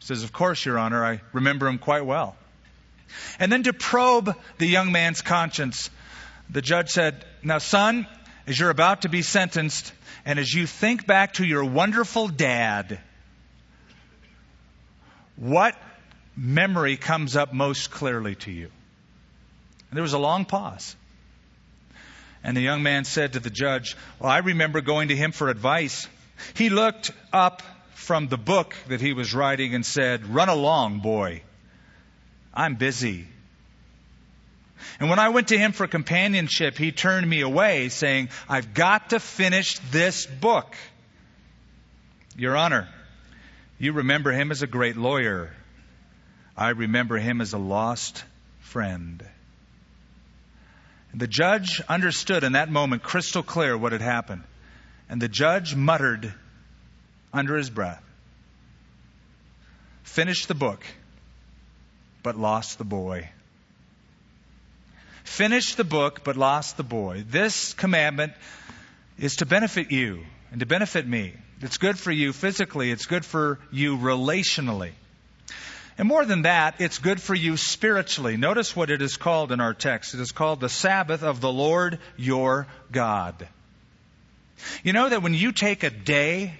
says, 0.05 0.25
Of 0.25 0.33
course, 0.33 0.65
Your 0.65 0.77
Honor, 0.77 1.01
I 1.01 1.21
remember 1.31 1.69
him 1.69 1.77
quite 1.77 2.05
well. 2.05 2.35
And 3.39 3.49
then 3.49 3.63
to 3.63 3.71
probe 3.71 4.35
the 4.57 4.67
young 4.67 4.91
man's 4.91 5.21
conscience, 5.21 5.89
the 6.49 6.61
judge 6.61 6.89
said, 6.89 7.23
Now, 7.41 7.59
son, 7.59 8.05
as 8.47 8.59
you're 8.59 8.69
about 8.69 9.03
to 9.03 9.07
be 9.07 9.21
sentenced, 9.21 9.93
and 10.25 10.37
as 10.37 10.53
you 10.53 10.67
think 10.67 11.07
back 11.07 11.35
to 11.35 11.45
your 11.45 11.63
wonderful 11.63 12.27
dad, 12.27 12.99
what 15.37 15.73
memory 16.35 16.97
comes 16.97 17.35
up 17.35 17.53
most 17.53 17.91
clearly 17.91 18.35
to 18.35 18.51
you? 18.51 18.69
And 19.89 19.97
there 19.97 20.03
was 20.03 20.13
a 20.13 20.19
long 20.19 20.45
pause. 20.45 20.95
And 22.43 22.57
the 22.57 22.61
young 22.61 22.83
man 22.83 23.05
said 23.05 23.33
to 23.33 23.39
the 23.39 23.49
judge, 23.49 23.95
Well, 24.19 24.31
I 24.31 24.39
remember 24.39 24.81
going 24.81 25.09
to 25.09 25.15
him 25.15 25.31
for 25.31 25.49
advice. 25.49 26.07
He 26.55 26.69
looked 26.69 27.11
up 27.31 27.61
from 27.93 28.27
the 28.27 28.37
book 28.37 28.75
that 28.89 28.99
he 28.99 29.13
was 29.13 29.33
writing 29.33 29.75
and 29.75 29.85
said, 29.85 30.27
Run 30.27 30.49
along, 30.49 30.99
boy. 30.99 31.41
I'm 32.53 32.75
busy. 32.75 33.27
And 34.99 35.09
when 35.09 35.19
I 35.19 35.29
went 35.29 35.47
to 35.49 35.57
him 35.57 35.71
for 35.71 35.87
companionship, 35.87 36.77
he 36.77 36.91
turned 36.91 37.27
me 37.27 37.41
away, 37.41 37.89
saying, 37.89 38.29
I've 38.49 38.73
got 38.73 39.11
to 39.11 39.19
finish 39.19 39.79
this 39.91 40.25
book. 40.25 40.75
Your 42.35 42.57
Honor, 42.57 42.89
you 43.79 43.93
remember 43.93 44.31
him 44.31 44.51
as 44.51 44.61
a 44.61 44.67
great 44.67 44.97
lawyer. 44.97 45.53
I 46.55 46.69
remember 46.69 47.17
him 47.17 47.41
as 47.41 47.53
a 47.53 47.57
lost 47.57 48.23
friend. 48.59 49.23
The 51.13 51.27
judge 51.27 51.81
understood 51.87 52.43
in 52.43 52.53
that 52.53 52.69
moment 52.69 53.03
crystal 53.03 53.43
clear 53.43 53.77
what 53.77 53.91
had 53.91 54.01
happened. 54.01 54.43
And 55.09 55.21
the 55.21 55.27
judge 55.27 55.75
muttered 55.75 56.33
under 57.31 57.57
his 57.57 57.69
breath, 57.69 58.03
Finish 60.03 60.45
the 60.45 60.55
book 60.55 60.83
but 62.23 62.37
lost 62.37 62.77
the 62.77 62.85
boy. 62.85 63.29
Finished 65.25 65.77
the 65.77 65.83
book, 65.83 66.23
but 66.23 66.37
lost 66.37 66.77
the 66.77 66.83
boy. 66.83 67.23
This 67.29 67.73
commandment 67.73 68.33
is 69.19 69.37
to 69.37 69.45
benefit 69.45 69.91
you 69.91 70.23
and 70.51 70.61
to 70.61 70.65
benefit 70.65 71.05
me. 71.05 71.33
It's 71.61 71.77
good 71.77 71.99
for 71.99 72.11
you 72.11 72.33
physically, 72.33 72.91
it's 72.91 73.05
good 73.05 73.25
for 73.25 73.59
you 73.71 73.97
relationally. 73.97 74.91
And 75.97 76.07
more 76.07 76.25
than 76.25 76.43
that, 76.43 76.75
it's 76.79 76.97
good 76.97 77.21
for 77.21 77.35
you 77.35 77.55
spiritually. 77.55 78.35
Notice 78.35 78.75
what 78.75 78.89
it 78.89 79.01
is 79.01 79.17
called 79.17 79.51
in 79.51 79.59
our 79.59 79.73
text. 79.73 80.13
It 80.13 80.19
is 80.19 80.31
called 80.31 80.59
the 80.59 80.69
Sabbath 80.69 81.23
of 81.23 81.39
the 81.39 81.51
Lord 81.51 81.99
your 82.17 82.67
God. 82.91 83.47
You 84.83 84.93
know 84.93 85.09
that 85.09 85.21
when 85.21 85.33
you 85.33 85.51
take 85.51 85.83
a 85.83 85.89
day 85.89 86.53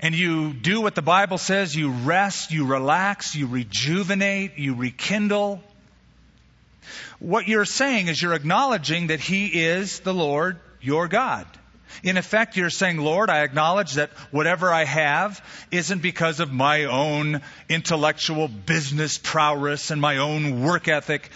and 0.00 0.14
you 0.14 0.52
do 0.52 0.80
what 0.80 0.94
the 0.94 1.02
Bible 1.02 1.38
says, 1.38 1.74
you 1.74 1.90
rest, 1.90 2.50
you 2.50 2.66
relax, 2.66 3.34
you 3.34 3.46
rejuvenate, 3.46 4.58
you 4.58 4.74
rekindle. 4.74 5.62
What 7.18 7.48
you're 7.48 7.64
saying 7.64 8.08
is 8.08 8.20
you're 8.20 8.34
acknowledging 8.34 9.08
that 9.08 9.20
He 9.20 9.46
is 9.46 10.00
the 10.00 10.14
Lord, 10.14 10.58
your 10.80 11.08
God. 11.08 11.46
In 12.02 12.16
effect, 12.16 12.56
you're 12.56 12.70
saying, 12.70 12.98
Lord, 12.98 13.30
I 13.30 13.42
acknowledge 13.42 13.94
that 13.94 14.10
whatever 14.30 14.72
I 14.72 14.84
have 14.84 15.42
isn't 15.70 16.02
because 16.02 16.40
of 16.40 16.52
my 16.52 16.84
own 16.84 17.42
intellectual 17.68 18.48
business 18.48 19.18
prowess 19.18 19.90
and 19.90 20.00
my 20.00 20.18
own 20.18 20.62
work 20.62 20.88
ethic, 20.88 21.30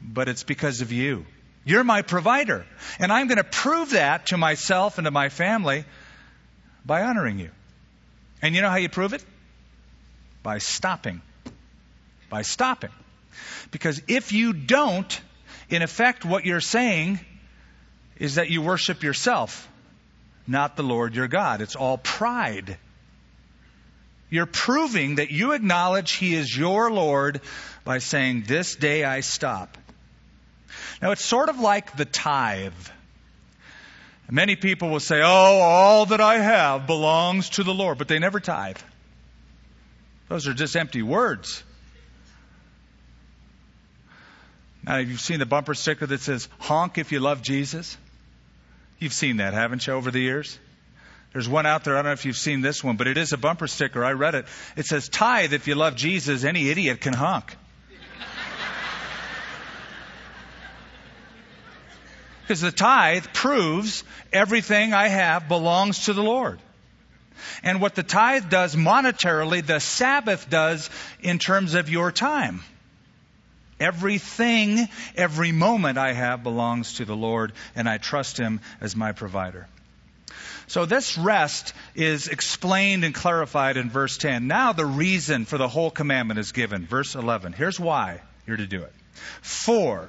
but 0.00 0.28
it's 0.28 0.42
because 0.44 0.80
of 0.80 0.92
you. 0.92 1.26
You're 1.64 1.84
my 1.84 2.02
provider. 2.02 2.66
And 2.98 3.12
I'm 3.12 3.28
going 3.28 3.38
to 3.38 3.44
prove 3.44 3.90
that 3.90 4.26
to 4.26 4.36
myself 4.36 4.98
and 4.98 5.04
to 5.04 5.10
my 5.10 5.28
family 5.28 5.84
by 6.84 7.02
honoring 7.02 7.38
you. 7.38 7.50
And 8.40 8.54
you 8.54 8.62
know 8.62 8.70
how 8.70 8.76
you 8.76 8.88
prove 8.88 9.12
it? 9.12 9.24
By 10.42 10.58
stopping. 10.58 11.22
By 12.28 12.42
stopping. 12.42 12.90
Because 13.70 14.02
if 14.08 14.32
you 14.32 14.52
don't, 14.52 15.20
in 15.70 15.82
effect, 15.82 16.24
what 16.24 16.44
you're 16.44 16.60
saying 16.60 17.20
is 18.22 18.36
that 18.36 18.50
you 18.50 18.62
worship 18.62 19.02
yourself, 19.02 19.68
not 20.46 20.76
the 20.76 20.84
Lord 20.84 21.16
your 21.16 21.26
God. 21.26 21.60
It's 21.60 21.74
all 21.74 21.98
pride. 21.98 22.78
You're 24.30 24.46
proving 24.46 25.16
that 25.16 25.32
you 25.32 25.52
acknowledge 25.54 26.12
He 26.12 26.36
is 26.36 26.56
your 26.56 26.92
Lord 26.92 27.40
by 27.82 27.98
saying, 27.98 28.44
This 28.46 28.76
day 28.76 29.02
I 29.02 29.22
stop. 29.22 29.76
Now, 31.02 31.10
it's 31.10 31.24
sort 31.24 31.48
of 31.48 31.58
like 31.58 31.96
the 31.96 32.04
tithe. 32.04 32.72
Many 34.30 34.54
people 34.54 34.90
will 34.90 35.00
say, 35.00 35.20
Oh, 35.20 35.58
all 35.60 36.06
that 36.06 36.20
I 36.20 36.38
have 36.38 36.86
belongs 36.86 37.50
to 37.50 37.64
the 37.64 37.74
Lord, 37.74 37.98
but 37.98 38.06
they 38.06 38.20
never 38.20 38.38
tithe. 38.38 38.78
Those 40.28 40.46
are 40.46 40.54
just 40.54 40.76
empty 40.76 41.02
words. 41.02 41.64
Now, 44.84 44.98
you've 44.98 45.20
seen 45.20 45.40
the 45.40 45.46
bumper 45.46 45.74
sticker 45.74 46.06
that 46.06 46.20
says, 46.20 46.48
honk 46.60 46.98
if 46.98 47.10
you 47.10 47.18
love 47.18 47.42
Jesus? 47.42 47.96
You've 49.02 49.12
seen 49.12 49.38
that, 49.38 49.52
haven't 49.52 49.84
you, 49.84 49.94
over 49.94 50.12
the 50.12 50.20
years? 50.20 50.56
There's 51.32 51.48
one 51.48 51.66
out 51.66 51.82
there, 51.82 51.94
I 51.94 51.96
don't 51.98 52.04
know 52.04 52.12
if 52.12 52.24
you've 52.24 52.36
seen 52.36 52.60
this 52.60 52.84
one, 52.84 52.94
but 52.96 53.08
it 53.08 53.18
is 53.18 53.32
a 53.32 53.36
bumper 53.36 53.66
sticker. 53.66 54.04
I 54.04 54.12
read 54.12 54.36
it. 54.36 54.46
It 54.76 54.86
says, 54.86 55.08
tithe 55.08 55.52
if 55.52 55.66
you 55.66 55.74
love 55.74 55.96
Jesus, 55.96 56.44
any 56.44 56.70
idiot 56.70 57.00
can 57.00 57.12
honk. 57.12 57.56
Because 62.42 62.60
the 62.60 62.70
tithe 62.70 63.26
proves 63.32 64.04
everything 64.32 64.94
I 64.94 65.08
have 65.08 65.48
belongs 65.48 66.04
to 66.04 66.12
the 66.12 66.22
Lord. 66.22 66.60
And 67.64 67.80
what 67.80 67.96
the 67.96 68.04
tithe 68.04 68.50
does 68.50 68.76
monetarily, 68.76 69.66
the 69.66 69.80
Sabbath 69.80 70.48
does 70.48 70.90
in 71.22 71.40
terms 71.40 71.74
of 71.74 71.90
your 71.90 72.12
time. 72.12 72.60
Everything, 73.82 74.88
every 75.16 75.50
moment 75.50 75.98
I 75.98 76.12
have 76.12 76.44
belongs 76.44 76.94
to 76.94 77.04
the 77.04 77.16
Lord, 77.16 77.52
and 77.74 77.88
I 77.88 77.98
trust 77.98 78.38
Him 78.38 78.60
as 78.80 78.94
my 78.94 79.10
provider. 79.10 79.66
So 80.68 80.86
this 80.86 81.18
rest 81.18 81.74
is 81.94 82.28
explained 82.28 83.04
and 83.04 83.14
clarified 83.14 83.76
in 83.76 83.90
verse 83.90 84.16
10. 84.18 84.46
Now 84.46 84.72
the 84.72 84.86
reason 84.86 85.44
for 85.44 85.58
the 85.58 85.68
whole 85.68 85.90
commandment 85.90 86.38
is 86.38 86.52
given. 86.52 86.86
Verse 86.86 87.14
11. 87.14 87.52
Here's 87.52 87.80
why 87.80 88.20
you're 88.46 88.56
to 88.56 88.66
do 88.66 88.82
it. 88.82 88.92
For 89.42 90.08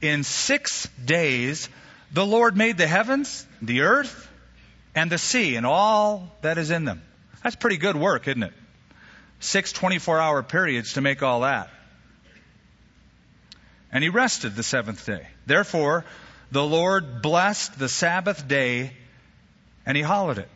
in 0.00 0.22
six 0.22 0.88
days 1.04 1.68
the 2.12 2.24
Lord 2.24 2.56
made 2.56 2.78
the 2.78 2.86
heavens, 2.86 3.44
the 3.60 3.82
earth, 3.82 4.30
and 4.94 5.10
the 5.10 5.18
sea, 5.18 5.56
and 5.56 5.66
all 5.66 6.30
that 6.42 6.58
is 6.58 6.70
in 6.70 6.84
them. 6.84 7.02
That's 7.42 7.56
pretty 7.56 7.76
good 7.76 7.96
work, 7.96 8.28
isn't 8.28 8.44
it? 8.44 8.52
Six 9.40 9.72
24 9.72 10.20
hour 10.20 10.42
periods 10.42 10.94
to 10.94 11.00
make 11.00 11.22
all 11.22 11.40
that. 11.40 11.68
And 13.94 14.04
he 14.04 14.10
rested 14.10 14.56
the 14.56 14.62
seventh 14.62 15.06
day. 15.06 15.26
Therefore, 15.46 16.04
the 16.50 16.64
Lord 16.64 17.22
blessed 17.22 17.78
the 17.78 17.88
Sabbath 17.88 18.46
day 18.46 18.92
and 19.86 19.96
he 19.96 20.02
hallowed 20.02 20.38
it. 20.38 20.48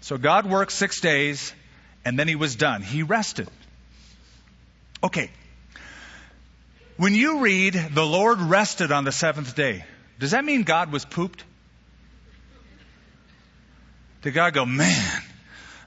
So 0.00 0.16
God 0.18 0.46
worked 0.46 0.70
six 0.70 1.00
days 1.00 1.52
and 2.04 2.16
then 2.16 2.28
he 2.28 2.36
was 2.36 2.54
done. 2.54 2.82
He 2.82 3.02
rested. 3.02 3.48
Okay, 5.02 5.30
when 6.98 7.14
you 7.14 7.40
read, 7.40 7.74
the 7.74 8.04
Lord 8.04 8.40
rested 8.40 8.90
on 8.90 9.04
the 9.04 9.12
seventh 9.12 9.54
day, 9.54 9.84
does 10.18 10.32
that 10.32 10.44
mean 10.44 10.64
God 10.64 10.90
was 10.90 11.04
pooped? 11.04 11.44
Did 14.22 14.34
God 14.34 14.52
go, 14.52 14.66
man, 14.66 15.22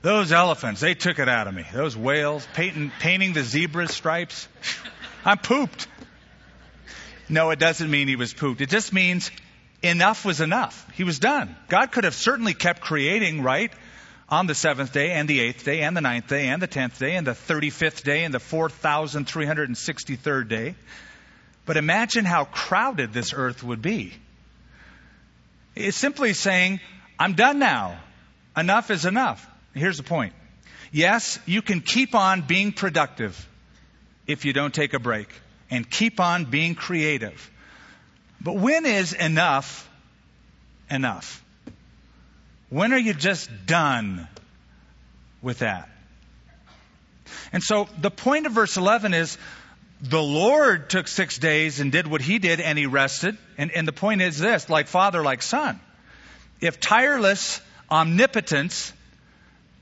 those 0.01 0.31
elephants, 0.31 0.79
they 0.79 0.93
took 0.93 1.19
it 1.19 1.27
out 1.27 1.47
of 1.47 1.53
me. 1.53 1.65
Those 1.73 1.97
whales, 1.97 2.47
painting, 2.53 2.91
painting 2.99 3.33
the 3.33 3.43
zebra 3.43 3.89
stripes. 3.89 4.47
I'm 5.25 5.37
pooped. 5.37 5.85
No, 7.31 7.49
it 7.51 7.59
doesn't 7.59 7.89
mean 7.89 8.09
he 8.09 8.17
was 8.17 8.33
pooped. 8.33 8.59
It 8.59 8.69
just 8.69 8.91
means 8.91 9.31
enough 9.81 10.25
was 10.25 10.41
enough. 10.41 10.85
He 10.95 11.05
was 11.05 11.17
done. 11.17 11.55
God 11.69 11.93
could 11.93 12.03
have 12.03 12.13
certainly 12.13 12.53
kept 12.53 12.81
creating, 12.81 13.41
right? 13.41 13.71
On 14.27 14.47
the 14.47 14.53
seventh 14.53 14.91
day, 14.91 15.11
and 15.11 15.29
the 15.29 15.39
eighth 15.39 15.63
day, 15.63 15.81
and 15.81 15.95
the 15.95 16.01
ninth 16.01 16.27
day, 16.27 16.49
and 16.49 16.61
the 16.61 16.67
tenth 16.67 16.99
day, 16.99 17.15
and 17.15 17.25
the 17.25 17.33
thirty-fifth 17.33 18.03
day, 18.03 18.25
and 18.25 18.33
the 18.33 18.39
four 18.39 18.69
thousand 18.69 19.29
three 19.29 19.45
hundred 19.45 19.69
and 19.69 19.77
sixty-third 19.77 20.49
day. 20.49 20.75
But 21.65 21.77
imagine 21.77 22.25
how 22.25 22.43
crowded 22.45 23.13
this 23.13 23.33
earth 23.33 23.63
would 23.63 23.81
be. 23.81 24.13
It's 25.73 25.97
simply 25.97 26.33
saying, 26.33 26.81
I'm 27.17 27.33
done 27.33 27.59
now. 27.59 27.97
Enough 28.57 28.91
is 28.91 29.05
enough. 29.05 29.45
Here's 29.73 29.97
the 29.97 30.03
point. 30.03 30.33
Yes, 30.91 31.39
you 31.45 31.61
can 31.61 31.79
keep 31.79 32.13
on 32.13 32.41
being 32.41 32.73
productive 32.73 33.47
if 34.27 34.43
you 34.43 34.51
don't 34.51 34.73
take 34.73 34.93
a 34.93 34.99
break 34.99 35.29
and 35.71 35.89
keep 35.89 36.19
on 36.19 36.45
being 36.45 36.75
creative. 36.75 37.49
But 38.41 38.57
when 38.57 38.85
is 38.85 39.13
enough 39.13 39.89
enough? 40.89 41.43
When 42.69 42.93
are 42.93 42.99
you 42.99 43.13
just 43.13 43.49
done 43.65 44.27
with 45.41 45.59
that? 45.59 45.89
And 47.53 47.63
so 47.63 47.87
the 47.99 48.11
point 48.11 48.45
of 48.45 48.51
verse 48.51 48.77
11 48.77 49.13
is 49.13 49.37
the 50.01 50.21
Lord 50.21 50.89
took 50.89 51.07
six 51.07 51.37
days 51.37 51.79
and 51.79 51.91
did 51.91 52.07
what 52.07 52.21
he 52.21 52.39
did 52.39 52.59
and 52.59 52.77
he 52.77 52.85
rested. 52.85 53.37
And, 53.57 53.71
and 53.71 53.87
the 53.87 53.93
point 53.93 54.21
is 54.21 54.37
this 54.37 54.69
like 54.69 54.87
father, 54.87 55.21
like 55.21 55.41
son. 55.41 55.79
If 56.59 56.79
tireless 56.79 57.61
omnipotence 57.89 58.93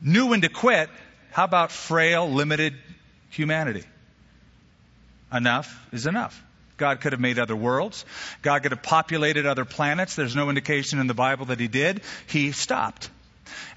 knew 0.02 0.28
when 0.28 0.42
to 0.42 0.50
quit, 0.50 0.90
how 1.32 1.44
about 1.44 1.72
frail, 1.72 2.30
limited 2.30 2.76
humanity? 3.30 3.84
Enough 5.32 5.88
is 5.92 6.06
enough. 6.06 6.44
God 6.78 7.02
could 7.02 7.12
have 7.12 7.20
made 7.20 7.38
other 7.38 7.56
worlds. 7.56 8.06
God 8.42 8.64
could 8.64 8.72
have 8.72 8.82
populated 8.82 9.46
other 9.46 9.66
planets. 9.66 10.16
There's 10.16 10.36
no 10.36 10.50
indication 10.50 11.00
in 11.00 11.08
the 11.08 11.14
Bible 11.14 11.48
that 11.48 11.60
He 11.60 11.68
did. 11.68 12.02
He 12.28 12.52
stopped. 12.52 13.10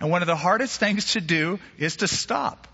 And 0.01 0.11
one 0.11 0.23
of 0.23 0.27
the 0.27 0.37
hardest 0.37 0.79
things 0.79 1.13
to 1.13 1.21
do 1.21 1.59
is 1.79 1.97
to 1.97 2.09
stop. 2.09 2.69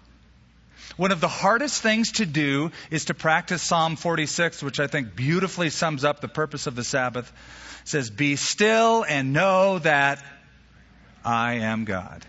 One 0.96 1.12
of 1.12 1.20
the 1.20 1.28
hardest 1.28 1.82
things 1.82 2.12
to 2.12 2.26
do 2.26 2.72
is 2.90 3.06
to 3.06 3.14
practice 3.14 3.62
Psalm 3.62 3.96
46, 3.96 4.62
which 4.62 4.80
I 4.80 4.86
think 4.86 5.14
beautifully 5.14 5.70
sums 5.70 6.04
up 6.04 6.20
the 6.20 6.28
purpose 6.28 6.66
of 6.66 6.74
the 6.74 6.84
Sabbath. 6.84 7.32
It 7.82 7.88
says, 7.88 8.10
Be 8.10 8.36
still 8.36 9.04
and 9.04 9.32
know 9.32 9.78
that 9.78 10.22
I 11.24 11.54
am 11.54 11.84
God. 11.84 12.24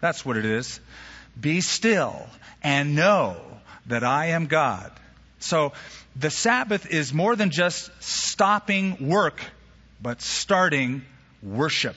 That's 0.00 0.24
what 0.24 0.36
it 0.36 0.44
is. 0.44 0.80
Be 1.38 1.60
still 1.60 2.26
and 2.62 2.94
know 2.94 3.36
that 3.88 4.04
I 4.04 4.26
am 4.26 4.46
God. 4.46 4.92
So 5.40 5.72
the 6.16 6.30
Sabbath 6.30 6.90
is 6.90 7.12
more 7.12 7.36
than 7.36 7.50
just 7.50 7.90
stopping 8.02 9.08
work, 9.08 9.40
but 10.00 10.20
starting 10.20 11.02
worship. 11.42 11.96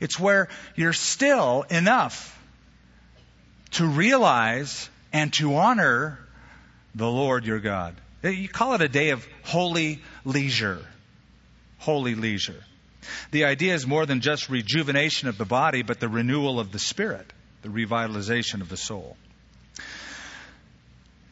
It's 0.00 0.18
where 0.18 0.48
you're 0.76 0.92
still 0.92 1.64
enough 1.70 2.36
to 3.72 3.86
realize 3.86 4.88
and 5.12 5.32
to 5.34 5.56
honor 5.56 6.18
the 6.94 7.08
Lord 7.08 7.44
your 7.44 7.60
God. 7.60 7.94
Eh, 8.22 8.30
you 8.30 8.48
call 8.48 8.74
it 8.74 8.82
a 8.82 8.88
day 8.88 9.10
of 9.10 9.26
holy 9.44 10.02
leisure. 10.24 10.84
Holy 11.78 12.14
leisure. 12.14 12.62
The 13.30 13.44
idea 13.44 13.74
is 13.74 13.86
more 13.86 14.06
than 14.06 14.20
just 14.20 14.50
rejuvenation 14.50 15.28
of 15.28 15.38
the 15.38 15.44
body, 15.44 15.82
but 15.82 16.00
the 16.00 16.08
renewal 16.08 16.60
of 16.60 16.72
the 16.72 16.78
spirit, 16.78 17.32
the 17.62 17.68
revitalization 17.68 18.60
of 18.60 18.68
the 18.68 18.76
soul. 18.76 19.16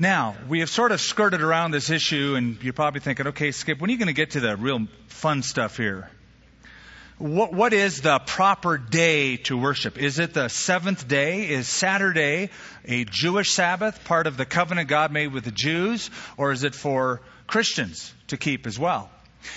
Now, 0.01 0.37
we 0.49 0.61
have 0.61 0.71
sort 0.71 0.93
of 0.93 1.01
skirted 1.01 1.43
around 1.43 1.73
this 1.73 1.91
issue, 1.91 2.37
and 2.37 2.63
you're 2.63 2.73
probably 2.73 3.01
thinking, 3.01 3.29
okay, 3.29 3.51
Skip, 3.51 3.81
when 3.81 3.91
are 3.91 3.93
you 3.93 3.99
going 3.99 4.07
to 4.07 4.13
get 4.13 4.33
to 4.33 4.41
the 4.41 4.57
real 4.57 4.87
fun 5.09 5.43
stuff 5.43 5.77
here? 5.77 6.09
What, 7.19 7.53
what 7.53 7.73
is 7.73 8.01
the 8.01 8.21
proper 8.21 8.79
day 8.79 9.39
to 9.39 9.59
worship? 9.59 9.99
Is 9.99 10.21
it 10.21 10.35
the 10.35 10.47
seventh 10.47 11.09
day? 11.09 11.49
Is 11.49 11.67
Saturday 11.67 12.51
a 12.85 13.07
Jewish 13.07 13.51
Sabbath, 13.51 14.05
part 14.05 14.29
of 14.29 14.37
the 14.37 14.45
covenant 14.45 14.89
God 14.89 15.11
made 15.11 15.33
with 15.33 15.43
the 15.43 15.51
Jews, 15.51 16.11
or 16.37 16.53
is 16.53 16.63
it 16.63 16.77
for 16.77 17.21
Christians 17.49 18.15
to 18.29 18.37
keep 18.37 18.69
as 18.69 18.79
well? 18.79 19.11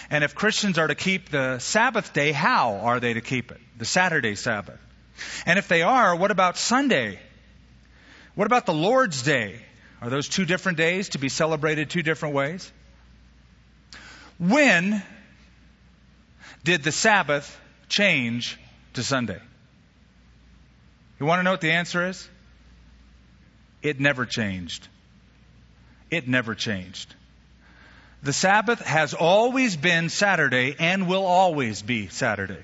And 0.10 0.24
if 0.24 0.34
Christians 0.34 0.80
are 0.80 0.88
to 0.88 0.96
keep 0.96 1.30
the 1.30 1.60
Sabbath 1.60 2.14
day, 2.14 2.32
how 2.32 2.78
are 2.78 3.00
they 3.00 3.14
to 3.14 3.22
keep 3.22 3.52
it? 3.52 3.60
The 3.78 3.86
Saturday 3.86 4.34
Sabbath. 4.34 4.80
And 5.46 5.60
if 5.60 5.68
they 5.68 5.84
are, 5.84 6.16
what 6.16 6.32
about 6.32 6.58
Sunday? 6.58 7.20
What 8.34 8.48
about 8.48 8.66
the 8.66 8.74
Lord's 8.74 9.22
Day? 9.22 9.62
Are 10.02 10.10
those 10.10 10.28
two 10.28 10.46
different 10.46 10.78
days 10.78 11.10
to 11.10 11.20
be 11.20 11.30
celebrated 11.30 11.90
two 11.90 12.02
different 12.02 12.34
ways? 12.34 12.72
When 14.40 15.04
did 16.64 16.84
the 16.84 16.92
Sabbath 16.92 17.60
change 17.88 18.60
to 18.94 19.04
Sunday? 19.04 19.40
You 21.20 21.28
want 21.28 21.40
to 21.40 21.44
know 21.44 21.52
what 21.52 21.62
the 21.62 21.72
answer 21.72 22.08
is? 22.08 22.28
It 23.84 24.00
never 24.00 24.26
changed. 24.26 24.88
It 26.10 26.28
never 26.28 26.56
changed. 26.56 27.14
The 28.24 28.34
Sabbath 28.34 28.80
has 28.82 29.14
always 29.14 29.78
been 29.78 30.10
Saturday 30.10 30.76
and 30.80 31.08
will 31.08 31.26
always 31.26 31.82
be 31.84 32.08
Saturday. 32.08 32.64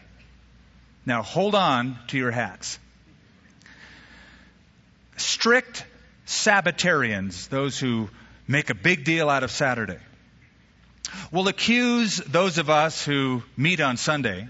Now 1.05 1.21
hold 1.21 1.53
on 1.53 1.97
to 2.07 2.17
your 2.17 2.31
hats. 2.31 2.79
Strict 5.17 5.85
Sabbatarians, 6.27 7.47
those 7.47 7.79
who 7.79 8.09
make 8.47 8.69
a 8.69 8.75
big 8.75 9.05
deal 9.05 9.29
out 9.29 9.43
of 9.43 9.51
Saturday, 9.51 9.97
will 11.31 11.47
accuse 11.47 12.17
those 12.17 12.57
of 12.57 12.69
us 12.69 13.03
who 13.03 13.41
meet 13.55 13.79
on 13.79 13.95
Sunday 13.95 14.47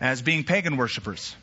as 0.00 0.20
being 0.20 0.42
pagan 0.42 0.76
worshippers, 0.76 1.34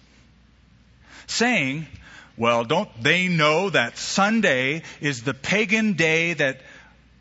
saying, 1.28 1.88
well, 2.36 2.66
don't 2.66 2.90
they 3.02 3.30
know 3.30 3.70
that 3.70 3.98
Sunday 3.98 4.84
is 5.00 5.24
the 5.24 5.34
pagan 5.34 5.94
day 5.94 6.34
that 6.34 6.60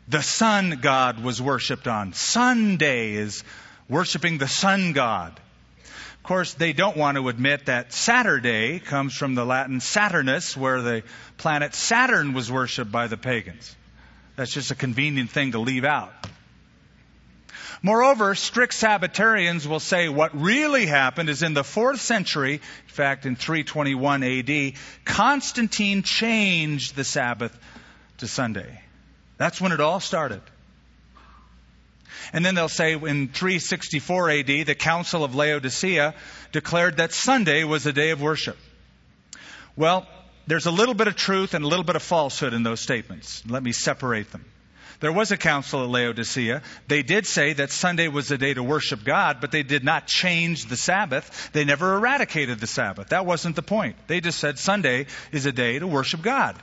the 0.09 0.21
sun 0.21 0.79
god 0.81 1.23
was 1.23 1.41
worshipped 1.41 1.87
on? 1.87 2.11
Sunday 2.11 3.13
is 3.13 3.43
worshiping 3.87 4.37
the 4.37 4.47
sun 4.49 4.91
god. 4.91 5.39
Of 6.27 6.29
course, 6.29 6.55
they 6.55 6.73
don't 6.73 6.97
want 6.97 7.15
to 7.15 7.29
admit 7.29 7.67
that 7.67 7.93
Saturday 7.93 8.79
comes 8.79 9.15
from 9.15 9.33
the 9.33 9.45
Latin 9.45 9.79
Saturnus, 9.79 10.57
where 10.57 10.81
the 10.81 11.03
planet 11.37 11.73
Saturn 11.73 12.33
was 12.33 12.51
worshipped 12.51 12.91
by 12.91 13.07
the 13.07 13.15
pagans. 13.15 13.73
That's 14.35 14.51
just 14.51 14.69
a 14.69 14.75
convenient 14.75 15.29
thing 15.29 15.53
to 15.53 15.59
leave 15.59 15.85
out. 15.85 16.11
Moreover, 17.81 18.35
strict 18.35 18.73
Sabbatarians 18.73 19.67
will 19.67 19.79
say 19.79 20.09
what 20.09 20.37
really 20.37 20.85
happened 20.85 21.29
is 21.29 21.43
in 21.43 21.53
the 21.53 21.63
fourth 21.63 22.01
century, 22.01 22.55
in 22.55 22.59
fact, 22.87 23.25
in 23.25 23.37
321 23.37 24.23
AD, 24.23 24.73
Constantine 25.05 26.03
changed 26.03 26.97
the 26.97 27.05
Sabbath 27.05 27.57
to 28.17 28.27
Sunday. 28.27 28.81
That's 29.37 29.61
when 29.61 29.71
it 29.71 29.79
all 29.79 30.01
started. 30.01 30.41
And 32.33 32.45
then 32.45 32.55
they'll 32.55 32.69
say 32.69 32.93
in 32.93 33.27
364 33.27 34.29
AD, 34.29 34.45
the 34.45 34.75
Council 34.75 35.23
of 35.23 35.35
Laodicea 35.35 36.13
declared 36.51 36.97
that 36.97 37.11
Sunday 37.11 37.63
was 37.63 37.85
a 37.85 37.93
day 37.93 38.11
of 38.11 38.21
worship. 38.21 38.57
Well, 39.75 40.07
there's 40.47 40.65
a 40.65 40.71
little 40.71 40.95
bit 40.95 41.07
of 41.07 41.15
truth 41.15 41.53
and 41.53 41.63
a 41.63 41.67
little 41.67 41.85
bit 41.85 41.95
of 41.95 42.01
falsehood 42.01 42.53
in 42.53 42.63
those 42.63 42.79
statements. 42.79 43.43
Let 43.47 43.63
me 43.63 43.71
separate 43.71 44.31
them. 44.31 44.45
There 44.99 45.11
was 45.11 45.31
a 45.31 45.37
council 45.37 45.83
at 45.83 45.89
Laodicea. 45.89 46.63
They 46.87 47.03
did 47.03 47.27
say 47.27 47.53
that 47.53 47.69
Sunday 47.69 48.07
was 48.07 48.31
a 48.31 48.37
day 48.37 48.53
to 48.55 48.63
worship 48.63 49.03
God, 49.03 49.37
but 49.41 49.51
they 49.51 49.61
did 49.61 49.83
not 49.83 50.07
change 50.07 50.65
the 50.65 50.77
Sabbath. 50.77 51.51
They 51.53 51.65
never 51.65 51.95
eradicated 51.95 52.59
the 52.59 52.67
Sabbath. 52.67 53.09
That 53.09 53.25
wasn't 53.25 53.55
the 53.55 53.61
point. 53.61 53.95
They 54.07 54.21
just 54.21 54.39
said 54.39 54.57
Sunday 54.57 55.05
is 55.31 55.45
a 55.45 55.51
day 55.51 55.77
to 55.77 55.85
worship 55.85 56.23
God. 56.23 56.55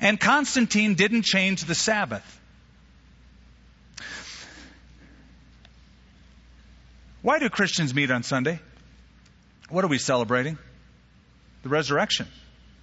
And 0.00 0.18
Constantine 0.18 0.94
didn't 0.94 1.22
change 1.22 1.64
the 1.64 1.74
Sabbath. 1.74 2.40
Why 7.22 7.38
do 7.38 7.48
Christians 7.48 7.94
meet 7.94 8.10
on 8.10 8.24
Sunday? 8.24 8.58
What 9.70 9.84
are 9.84 9.88
we 9.88 9.98
celebrating? 9.98 10.58
The 11.62 11.68
resurrection. 11.68 12.26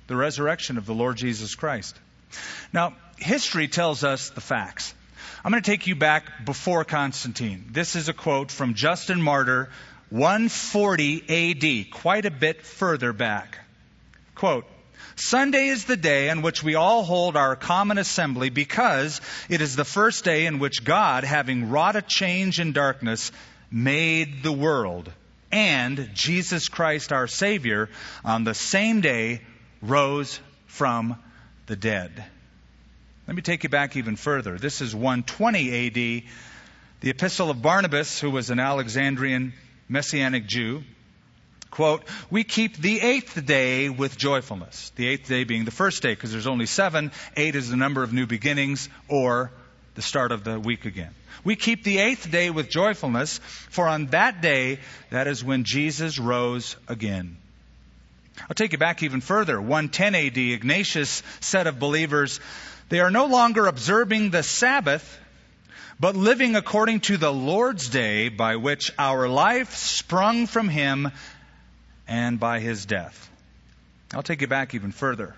The 0.07 0.15
resurrection 0.15 0.77
of 0.77 0.85
the 0.85 0.93
Lord 0.93 1.17
Jesus 1.17 1.55
Christ. 1.55 1.99
Now, 2.71 2.95
history 3.17 3.67
tells 3.67 4.05
us 4.05 4.29
the 4.29 4.41
facts. 4.41 4.93
I'm 5.43 5.51
going 5.51 5.61
to 5.61 5.69
take 5.69 5.87
you 5.87 5.95
back 5.95 6.45
before 6.45 6.85
Constantine. 6.85 7.65
This 7.71 7.97
is 7.97 8.07
a 8.07 8.13
quote 8.13 8.49
from 8.49 8.75
Justin 8.75 9.21
Martyr, 9.21 9.69
140 10.09 11.91
AD, 11.91 11.91
quite 11.91 12.25
a 12.25 12.31
bit 12.31 12.61
further 12.61 13.11
back. 13.11 13.59
Quote, 14.35 14.65
Sunday 15.17 15.67
is 15.67 15.83
the 15.83 15.97
day 15.97 16.29
on 16.29 16.41
which 16.41 16.63
we 16.63 16.75
all 16.75 17.03
hold 17.03 17.35
our 17.35 17.57
common 17.57 17.97
assembly 17.97 18.49
because 18.49 19.19
it 19.49 19.59
is 19.59 19.75
the 19.75 19.83
first 19.83 20.23
day 20.23 20.45
in 20.45 20.59
which 20.59 20.85
God, 20.85 21.25
having 21.25 21.69
wrought 21.69 21.97
a 21.97 22.01
change 22.01 22.61
in 22.61 22.71
darkness, 22.71 23.33
made 23.71 24.43
the 24.43 24.51
world 24.51 25.11
and 25.51 26.09
Jesus 26.13 26.69
Christ 26.69 27.11
our 27.11 27.27
Savior 27.27 27.89
on 28.23 28.43
the 28.43 28.53
same 28.53 29.01
day 29.01 29.41
rose 29.81 30.39
from 30.67 31.17
the 31.65 31.75
dead. 31.75 32.23
Let 33.27 33.35
me 33.35 33.41
take 33.41 33.63
you 33.63 33.69
back 33.69 33.95
even 33.95 34.15
further. 34.15 34.57
This 34.57 34.81
is 34.81 34.95
120 34.95 35.87
AD. 35.87 35.93
The 37.01 37.09
epistle 37.09 37.49
of 37.49 37.61
Barnabas, 37.61 38.19
who 38.19 38.31
was 38.31 38.49
an 38.49 38.59
Alexandrian 38.59 39.53
Messianic 39.87 40.47
Jew, 40.47 40.83
quote, 41.69 42.03
we 42.29 42.43
keep 42.43 42.77
the 42.77 42.99
eighth 42.99 43.45
day 43.45 43.89
with 43.89 44.17
joyfulness. 44.17 44.91
The 44.95 45.07
eighth 45.07 45.27
day 45.27 45.43
being 45.43 45.65
the 45.65 45.71
first 45.71 46.01
day, 46.01 46.13
because 46.13 46.31
there's 46.31 46.47
only 46.47 46.65
seven. 46.65 47.11
Eight 47.35 47.55
is 47.55 47.69
the 47.69 47.77
number 47.77 48.03
of 48.03 48.11
new 48.13 48.25
beginnings, 48.25 48.89
or 49.07 49.51
the 49.99 50.03
start 50.03 50.31
of 50.31 50.45
the 50.45 50.57
week 50.57 50.85
again. 50.85 51.13
We 51.43 51.57
keep 51.57 51.83
the 51.83 51.97
eighth 51.97 52.31
day 52.31 52.51
with 52.51 52.69
joyfulness, 52.69 53.39
for 53.69 53.85
on 53.85 54.05
that 54.07 54.41
day, 54.41 54.79
that 55.09 55.27
is 55.27 55.43
when 55.43 55.65
Jesus 55.65 56.17
rose 56.17 56.77
again. 56.87 57.35
I'll 58.43 58.55
take 58.55 58.71
you 58.71 58.77
back 58.77 59.03
even 59.03 59.19
further. 59.19 59.59
110 59.59 60.15
AD, 60.15 60.37
Ignatius 60.37 61.21
said 61.41 61.67
of 61.67 61.79
believers, 61.79 62.39
they 62.87 63.01
are 63.01 63.11
no 63.11 63.25
longer 63.25 63.67
observing 63.67 64.29
the 64.29 64.41
Sabbath, 64.41 65.19
but 65.99 66.15
living 66.15 66.55
according 66.55 67.01
to 67.01 67.17
the 67.17 67.33
Lord's 67.33 67.89
day 67.89 68.29
by 68.29 68.55
which 68.55 68.93
our 68.97 69.27
life 69.27 69.75
sprung 69.75 70.47
from 70.47 70.69
him 70.69 71.11
and 72.07 72.39
by 72.39 72.61
his 72.61 72.85
death. 72.85 73.29
I'll 74.13 74.23
take 74.23 74.39
you 74.39 74.47
back 74.47 74.73
even 74.73 74.93
further. 74.93 75.35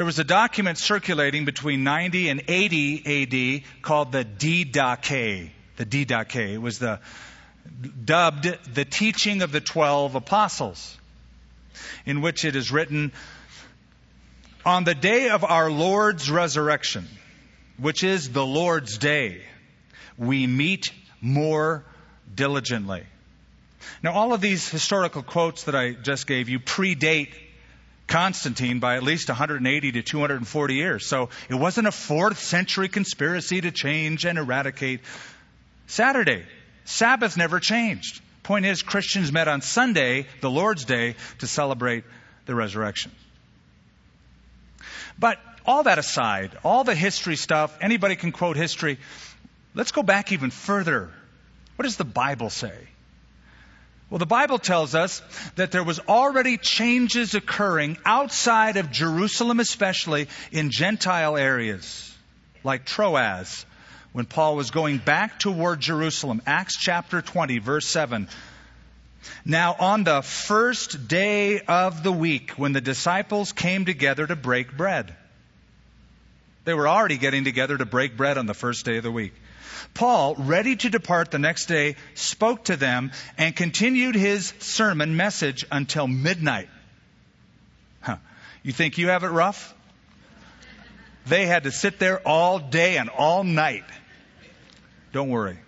There 0.00 0.06
was 0.06 0.18
a 0.18 0.24
document 0.24 0.78
circulating 0.78 1.44
between 1.44 1.84
90 1.84 2.30
and 2.30 2.42
80 2.48 3.64
AD 3.66 3.82
called 3.82 4.12
the 4.12 4.24
Didache. 4.24 5.50
The 5.76 5.84
Didache. 5.84 6.58
Was 6.58 6.78
the, 6.78 7.00
dubbed 8.02 8.44
the 8.72 8.86
teaching 8.86 9.42
of 9.42 9.52
the 9.52 9.60
12 9.60 10.14
apostles, 10.14 10.96
in 12.06 12.22
which 12.22 12.46
it 12.46 12.56
is 12.56 12.72
written, 12.72 13.12
on 14.64 14.84
the 14.84 14.94
day 14.94 15.28
of 15.28 15.44
our 15.44 15.70
Lord's 15.70 16.30
resurrection, 16.30 17.06
which 17.76 18.02
is 18.02 18.30
the 18.30 18.46
Lord's 18.46 18.96
day, 18.96 19.42
we 20.16 20.46
meet 20.46 20.94
more 21.20 21.84
diligently. 22.34 23.04
Now, 24.02 24.14
all 24.14 24.32
of 24.32 24.40
these 24.40 24.66
historical 24.66 25.22
quotes 25.22 25.64
that 25.64 25.74
I 25.74 25.92
just 25.92 26.26
gave 26.26 26.48
you 26.48 26.58
predate 26.58 27.34
Constantine 28.10 28.80
by 28.80 28.96
at 28.96 29.02
least 29.02 29.28
180 29.28 29.92
to 29.92 30.02
240 30.02 30.74
years. 30.74 31.06
So 31.06 31.30
it 31.48 31.54
wasn't 31.54 31.86
a 31.86 31.92
fourth 31.92 32.40
century 32.40 32.88
conspiracy 32.88 33.60
to 33.60 33.70
change 33.70 34.26
and 34.26 34.36
eradicate 34.36 35.00
Saturday. 35.86 36.44
Sabbath 36.84 37.36
never 37.36 37.60
changed. 37.60 38.20
Point 38.42 38.66
is, 38.66 38.82
Christians 38.82 39.30
met 39.32 39.46
on 39.46 39.62
Sunday, 39.62 40.26
the 40.40 40.50
Lord's 40.50 40.84
Day, 40.84 41.14
to 41.38 41.46
celebrate 41.46 42.04
the 42.46 42.54
resurrection. 42.54 43.12
But 45.18 45.38
all 45.64 45.84
that 45.84 45.98
aside, 45.98 46.58
all 46.64 46.82
the 46.82 46.94
history 46.96 47.36
stuff, 47.36 47.78
anybody 47.80 48.16
can 48.16 48.32
quote 48.32 48.56
history. 48.56 48.98
Let's 49.74 49.92
go 49.92 50.02
back 50.02 50.32
even 50.32 50.50
further. 50.50 51.10
What 51.76 51.84
does 51.84 51.96
the 51.96 52.04
Bible 52.04 52.50
say? 52.50 52.74
Well, 54.10 54.18
the 54.18 54.26
Bible 54.26 54.58
tells 54.58 54.96
us 54.96 55.22
that 55.54 55.70
there 55.70 55.84
was 55.84 56.00
already 56.00 56.58
changes 56.58 57.34
occurring 57.36 57.96
outside 58.04 58.76
of 58.76 58.90
Jerusalem, 58.90 59.60
especially 59.60 60.26
in 60.50 60.72
Gentile 60.72 61.36
areas, 61.36 62.12
like 62.64 62.84
Troas, 62.84 63.64
when 64.12 64.26
Paul 64.26 64.56
was 64.56 64.72
going 64.72 64.98
back 64.98 65.38
toward 65.38 65.78
Jerusalem. 65.78 66.42
Acts 66.44 66.76
chapter 66.76 67.22
20, 67.22 67.58
verse 67.60 67.86
7. 67.86 68.28
Now, 69.44 69.76
on 69.78 70.02
the 70.02 70.22
first 70.22 71.06
day 71.06 71.60
of 71.60 72.02
the 72.02 72.12
week, 72.12 72.52
when 72.52 72.72
the 72.72 72.80
disciples 72.80 73.52
came 73.52 73.84
together 73.84 74.26
to 74.26 74.34
break 74.34 74.76
bread, 74.76 75.14
they 76.64 76.74
were 76.74 76.88
already 76.88 77.16
getting 77.16 77.44
together 77.44 77.78
to 77.78 77.86
break 77.86 78.16
bread 78.16 78.38
on 78.38 78.46
the 78.46 78.54
first 78.54 78.84
day 78.84 78.96
of 78.96 79.04
the 79.04 79.12
week. 79.12 79.34
Paul, 79.94 80.34
ready 80.36 80.76
to 80.76 80.90
depart 80.90 81.30
the 81.30 81.38
next 81.38 81.66
day, 81.66 81.96
spoke 82.14 82.64
to 82.64 82.76
them 82.76 83.12
and 83.38 83.54
continued 83.54 84.14
his 84.14 84.52
sermon 84.58 85.16
message 85.16 85.64
until 85.70 86.06
midnight. 86.06 86.68
Huh. 88.00 88.16
You 88.62 88.72
think 88.72 88.98
you 88.98 89.08
have 89.08 89.24
it 89.24 89.28
rough? 89.28 89.74
They 91.26 91.46
had 91.46 91.64
to 91.64 91.70
sit 91.70 91.98
there 91.98 92.18
all 92.26 92.58
day 92.58 92.96
and 92.96 93.08
all 93.08 93.44
night. 93.44 93.84
Don't 95.12 95.28
worry. 95.28 95.58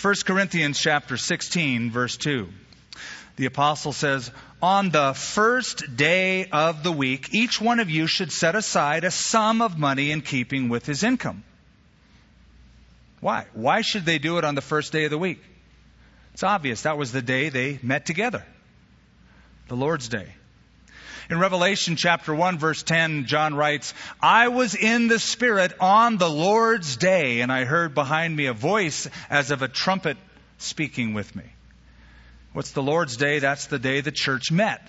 1 0.00 0.14
Corinthians 0.24 0.78
chapter 0.78 1.16
16 1.16 1.90
verse 1.90 2.16
2. 2.16 2.48
The 3.36 3.46
apostle 3.46 3.92
says, 3.92 4.30
on 4.60 4.90
the 4.90 5.12
first 5.14 5.96
day 5.96 6.46
of 6.46 6.82
the 6.82 6.90
week, 6.90 7.32
each 7.32 7.60
one 7.60 7.78
of 7.78 7.88
you 7.88 8.08
should 8.08 8.32
set 8.32 8.56
aside 8.56 9.04
a 9.04 9.12
sum 9.12 9.62
of 9.62 9.78
money 9.78 10.10
in 10.10 10.22
keeping 10.22 10.68
with 10.68 10.86
his 10.86 11.04
income. 11.04 11.44
Why? 13.20 13.46
Why 13.52 13.80
should 13.80 14.04
they 14.04 14.18
do 14.18 14.38
it 14.38 14.44
on 14.44 14.54
the 14.54 14.60
first 14.60 14.92
day 14.92 15.04
of 15.04 15.10
the 15.10 15.18
week? 15.18 15.42
It's 16.34 16.42
obvious. 16.42 16.82
That 16.82 16.98
was 16.98 17.12
the 17.12 17.22
day 17.22 17.48
they 17.48 17.78
met 17.82 18.06
together. 18.06 18.44
The 19.68 19.76
Lord's 19.76 20.08
Day. 20.08 20.26
In 21.30 21.38
Revelation 21.38 21.96
chapter 21.96 22.34
1 22.34 22.58
verse 22.58 22.82
10, 22.82 23.26
John 23.26 23.54
writes, 23.54 23.92
I 24.22 24.48
was 24.48 24.74
in 24.74 25.08
the 25.08 25.18
Spirit 25.18 25.74
on 25.78 26.16
the 26.16 26.30
Lord's 26.30 26.96
day, 26.96 27.40
and 27.40 27.52
I 27.52 27.64
heard 27.64 27.94
behind 27.94 28.34
me 28.34 28.46
a 28.46 28.54
voice 28.54 29.08
as 29.28 29.50
of 29.50 29.60
a 29.60 29.68
trumpet 29.68 30.16
speaking 30.56 31.12
with 31.12 31.36
me. 31.36 31.44
What's 32.54 32.70
the 32.70 32.82
Lord's 32.82 33.18
day? 33.18 33.40
That's 33.40 33.66
the 33.66 33.78
day 33.78 34.00
the 34.00 34.10
church 34.10 34.50
met. 34.50 34.80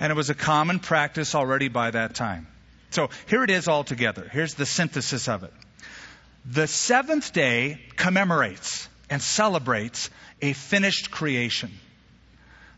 And 0.00 0.10
it 0.10 0.16
was 0.16 0.28
a 0.28 0.34
common 0.34 0.80
practice 0.80 1.36
already 1.36 1.68
by 1.68 1.92
that 1.92 2.14
time. 2.14 2.48
So 2.90 3.10
here 3.28 3.44
it 3.44 3.50
is 3.50 3.68
all 3.68 3.84
together. 3.84 4.28
Here's 4.32 4.54
the 4.54 4.66
synthesis 4.66 5.28
of 5.28 5.44
it. 5.44 5.52
The 6.44 6.66
seventh 6.66 7.32
day 7.32 7.80
commemorates 7.96 8.88
and 9.08 9.20
celebrates 9.20 10.10
a 10.40 10.52
finished 10.52 11.10
creation. 11.10 11.70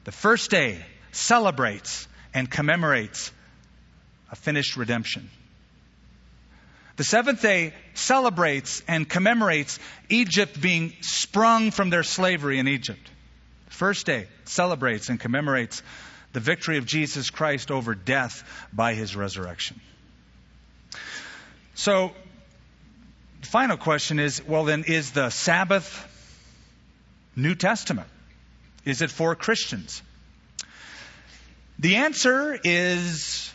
The 0.05 0.13
first 0.13 0.51
day 0.51 0.85
celebrates 1.13 2.09
and 2.35 2.51
commemorates 2.51 3.31
a 4.31 4.37
finished 4.37 4.77
redemption. 4.77 5.31
The 6.97 7.05
seventh 7.05 7.41
day 7.41 7.73
celebrates 7.95 8.83
and 8.89 9.09
commemorates 9.09 9.79
Egypt 10.09 10.61
being 10.61 10.95
sprung 11.01 11.71
from 11.71 11.91
their 11.91 12.03
slavery 12.03 12.59
in 12.59 12.69
Egypt. 12.69 13.11
The 13.67 13.75
first 13.75 14.07
day 14.07 14.29
celebrates 14.45 15.09
and 15.09 15.19
commemorates 15.19 15.83
the 16.33 16.41
victory 16.41 16.79
of 16.79 16.87
Jesus 16.87 17.31
Christ 17.31 17.71
over 17.71 17.95
death 17.95 18.43
by 18.73 18.95
his 18.95 19.15
resurrection. 19.17 19.81
So, 21.75 22.13
final 23.47 23.77
question 23.77 24.19
is 24.19 24.43
well, 24.47 24.65
then, 24.65 24.85
is 24.87 25.13
the 25.13 25.31
Sabbath 25.31 26.09
New 27.37 27.55
Testament? 27.55 28.09
Is 28.85 29.03
it 29.03 29.11
for 29.11 29.35
Christians? 29.35 30.03
The 31.79 31.97
answer 31.97 32.59
is 32.63 33.53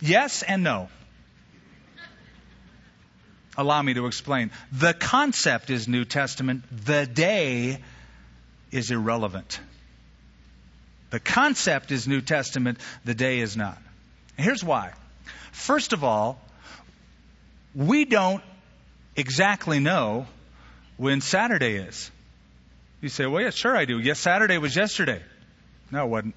yes 0.00 0.42
and 0.42 0.62
no. 0.62 0.88
Allow 3.56 3.82
me 3.82 3.94
to 3.94 4.06
explain. 4.06 4.50
The 4.72 4.94
concept 4.94 5.70
is 5.70 5.86
New 5.86 6.04
Testament, 6.04 6.64
the 6.84 7.06
day 7.06 7.78
is 8.70 8.90
irrelevant. 8.90 9.60
The 11.10 11.20
concept 11.20 11.92
is 11.92 12.08
New 12.08 12.22
Testament, 12.22 12.78
the 13.04 13.14
day 13.14 13.40
is 13.40 13.56
not. 13.56 13.76
Here's 14.38 14.64
why. 14.64 14.92
First 15.52 15.92
of 15.92 16.02
all, 16.02 16.40
we 17.74 18.04
don't 18.04 18.42
exactly 19.16 19.80
know 19.80 20.26
when 20.96 21.20
Saturday 21.20 21.76
is. 21.76 22.10
You 23.00 23.08
say, 23.08 23.26
well, 23.26 23.42
yeah, 23.42 23.50
sure 23.50 23.76
I 23.76 23.84
do. 23.84 23.98
Yes, 23.98 24.20
Saturday 24.20 24.58
was 24.58 24.76
yesterday. 24.76 25.20
No, 25.90 26.04
it 26.04 26.08
wasn't. 26.08 26.34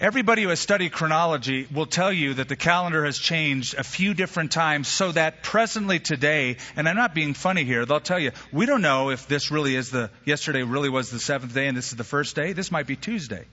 Everybody 0.00 0.44
who 0.44 0.48
has 0.48 0.58
studied 0.58 0.92
chronology 0.92 1.68
will 1.70 1.84
tell 1.84 2.10
you 2.10 2.32
that 2.34 2.48
the 2.48 2.56
calendar 2.56 3.04
has 3.04 3.18
changed 3.18 3.74
a 3.74 3.84
few 3.84 4.14
different 4.14 4.50
times 4.50 4.88
so 4.88 5.12
that 5.12 5.42
presently 5.42 5.98
today, 5.98 6.56
and 6.74 6.88
I'm 6.88 6.96
not 6.96 7.14
being 7.14 7.34
funny 7.34 7.64
here, 7.64 7.84
they'll 7.84 8.00
tell 8.00 8.18
you, 8.18 8.30
we 8.50 8.64
don't 8.64 8.80
know 8.80 9.10
if 9.10 9.28
this 9.28 9.50
really 9.50 9.76
is 9.76 9.90
the, 9.90 10.08
yesterday 10.24 10.62
really 10.62 10.88
was 10.88 11.10
the 11.10 11.18
seventh 11.18 11.52
day 11.52 11.66
and 11.66 11.76
this 11.76 11.90
is 11.90 11.96
the 11.96 12.04
first 12.04 12.34
day. 12.34 12.54
This 12.54 12.72
might 12.72 12.86
be 12.86 12.96
Tuesday. 12.96 13.44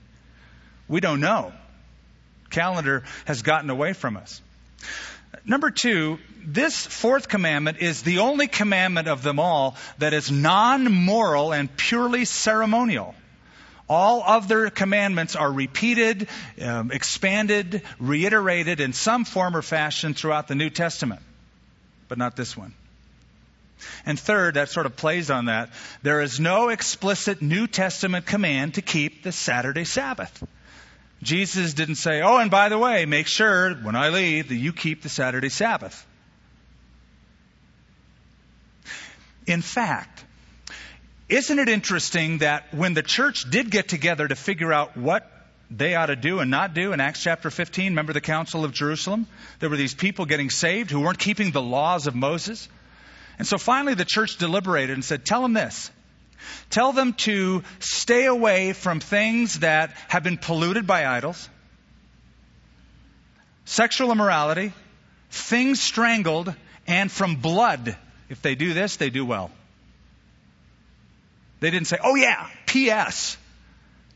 We 0.88 1.00
don't 1.00 1.20
know. 1.20 1.52
Calendar 2.48 3.04
has 3.26 3.42
gotten 3.42 3.68
away 3.68 3.92
from 3.92 4.16
us. 4.16 4.40
Number 5.44 5.70
two, 5.70 6.18
this 6.44 6.86
fourth 6.86 7.28
commandment 7.28 7.78
is 7.78 8.02
the 8.02 8.18
only 8.18 8.48
commandment 8.48 9.08
of 9.08 9.22
them 9.22 9.38
all 9.38 9.76
that 9.98 10.12
is 10.14 10.30
non 10.30 10.92
moral 10.92 11.52
and 11.52 11.74
purely 11.76 12.24
ceremonial. 12.24 13.14
All 13.88 14.22
other 14.24 14.68
commandments 14.68 15.34
are 15.34 15.50
repeated, 15.50 16.28
um, 16.62 16.90
expanded, 16.90 17.82
reiterated 17.98 18.80
in 18.80 18.92
some 18.92 19.24
form 19.24 19.56
or 19.56 19.62
fashion 19.62 20.12
throughout 20.12 20.46
the 20.46 20.54
New 20.54 20.68
Testament, 20.68 21.22
but 22.08 22.18
not 22.18 22.36
this 22.36 22.56
one. 22.56 22.74
And 24.04 24.18
third, 24.18 24.54
that 24.54 24.68
sort 24.68 24.86
of 24.86 24.96
plays 24.96 25.30
on 25.30 25.46
that, 25.46 25.70
there 26.02 26.20
is 26.20 26.38
no 26.40 26.68
explicit 26.68 27.40
New 27.40 27.66
Testament 27.66 28.26
command 28.26 28.74
to 28.74 28.82
keep 28.82 29.22
the 29.22 29.32
Saturday 29.32 29.84
Sabbath. 29.84 30.44
Jesus 31.22 31.74
didn't 31.74 31.96
say, 31.96 32.22
oh, 32.22 32.38
and 32.38 32.50
by 32.50 32.68
the 32.68 32.78
way, 32.78 33.04
make 33.04 33.26
sure 33.26 33.74
when 33.74 33.96
I 33.96 34.10
leave 34.10 34.48
that 34.48 34.54
you 34.54 34.72
keep 34.72 35.02
the 35.02 35.08
Saturday 35.08 35.48
Sabbath. 35.48 36.06
In 39.46 39.62
fact, 39.62 40.24
isn't 41.28 41.58
it 41.58 41.68
interesting 41.68 42.38
that 42.38 42.72
when 42.72 42.94
the 42.94 43.02
church 43.02 43.50
did 43.50 43.70
get 43.70 43.88
together 43.88 44.28
to 44.28 44.36
figure 44.36 44.72
out 44.72 44.96
what 44.96 45.30
they 45.70 45.94
ought 45.94 46.06
to 46.06 46.16
do 46.16 46.40
and 46.40 46.50
not 46.50 46.72
do 46.72 46.92
in 46.92 47.00
Acts 47.00 47.22
chapter 47.22 47.50
15, 47.50 47.92
remember 47.92 48.12
the 48.12 48.20
Council 48.20 48.64
of 48.64 48.72
Jerusalem? 48.72 49.26
There 49.58 49.68
were 49.68 49.76
these 49.76 49.94
people 49.94 50.24
getting 50.24 50.50
saved 50.50 50.90
who 50.90 51.00
weren't 51.00 51.18
keeping 51.18 51.50
the 51.50 51.62
laws 51.62 52.06
of 52.06 52.14
Moses. 52.14 52.68
And 53.38 53.46
so 53.46 53.58
finally 53.58 53.94
the 53.94 54.04
church 54.04 54.36
deliberated 54.36 54.94
and 54.94 55.04
said, 55.04 55.24
tell 55.24 55.42
them 55.42 55.52
this. 55.52 55.90
Tell 56.70 56.92
them 56.92 57.14
to 57.14 57.62
stay 57.78 58.26
away 58.26 58.72
from 58.72 59.00
things 59.00 59.60
that 59.60 59.96
have 60.08 60.22
been 60.22 60.38
polluted 60.38 60.86
by 60.86 61.06
idols, 61.06 61.48
sexual 63.64 64.12
immorality, 64.12 64.72
things 65.30 65.80
strangled, 65.80 66.54
and 66.86 67.10
from 67.10 67.36
blood. 67.36 67.96
If 68.28 68.42
they 68.42 68.54
do 68.54 68.74
this, 68.74 68.96
they 68.96 69.10
do 69.10 69.24
well. 69.24 69.50
They 71.60 71.70
didn't 71.70 71.88
say, 71.88 71.98
oh 72.02 72.14
yeah, 72.14 72.48
P.S. 72.66 73.36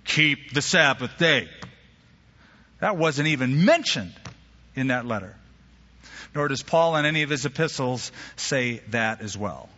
Keep 0.05 0.53
the 0.53 0.63
Sabbath 0.63 1.17
day. 1.19 1.49
That 2.81 2.97
wasn't 2.97 3.29
even 3.29 3.65
mentioned 3.65 4.13
in 4.75 4.89
that 4.89 5.07
letter. 5.07 5.37
Nor 6.35 6.49
does 6.49 6.63
Paul 6.63 6.97
in 6.97 7.05
any 7.05 7.23
of 7.23 7.31
his 7.31 7.45
epistles 7.45 8.11
say 8.37 8.83
that 8.91 9.21
as 9.21 9.37
well. 9.37 9.69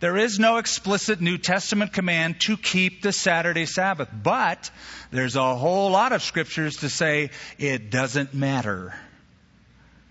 There 0.00 0.16
is 0.16 0.38
no 0.38 0.58
explicit 0.58 1.20
New 1.20 1.38
Testament 1.38 1.92
command 1.92 2.40
to 2.42 2.56
keep 2.56 3.02
the 3.02 3.12
Saturday 3.12 3.66
Sabbath, 3.66 4.08
but 4.12 4.70
there's 5.10 5.34
a 5.34 5.56
whole 5.56 5.90
lot 5.90 6.12
of 6.12 6.22
scriptures 6.22 6.78
to 6.78 6.88
say 6.88 7.30
it 7.58 7.90
doesn't 7.90 8.32
matter. 8.32 8.94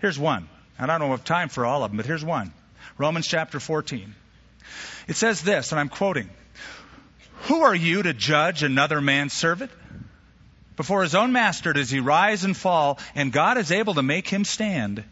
Here's 0.00 0.18
one. 0.18 0.48
And 0.78 0.92
I 0.92 0.98
don't 0.98 1.10
have 1.10 1.24
time 1.24 1.48
for 1.48 1.64
all 1.66 1.82
of 1.82 1.90
them, 1.90 1.96
but 1.96 2.06
here's 2.06 2.24
one. 2.24 2.52
Romans 2.98 3.26
chapter 3.26 3.58
14. 3.58 4.14
It 5.08 5.16
says 5.16 5.40
this, 5.40 5.72
and 5.72 5.80
I'm 5.80 5.88
quoting 5.88 6.28
Who 7.44 7.62
are 7.62 7.74
you 7.74 8.02
to 8.02 8.12
judge 8.12 8.62
another 8.62 9.00
man's 9.00 9.32
servant? 9.32 9.70
Before 10.76 11.02
his 11.02 11.14
own 11.14 11.32
master 11.32 11.72
does 11.72 11.90
he 11.90 11.98
rise 11.98 12.44
and 12.44 12.56
fall, 12.56 12.98
and 13.14 13.32
God 13.32 13.58
is 13.58 13.72
able 13.72 13.94
to 13.94 14.02
make 14.02 14.28
him 14.28 14.44
stand. 14.44 15.02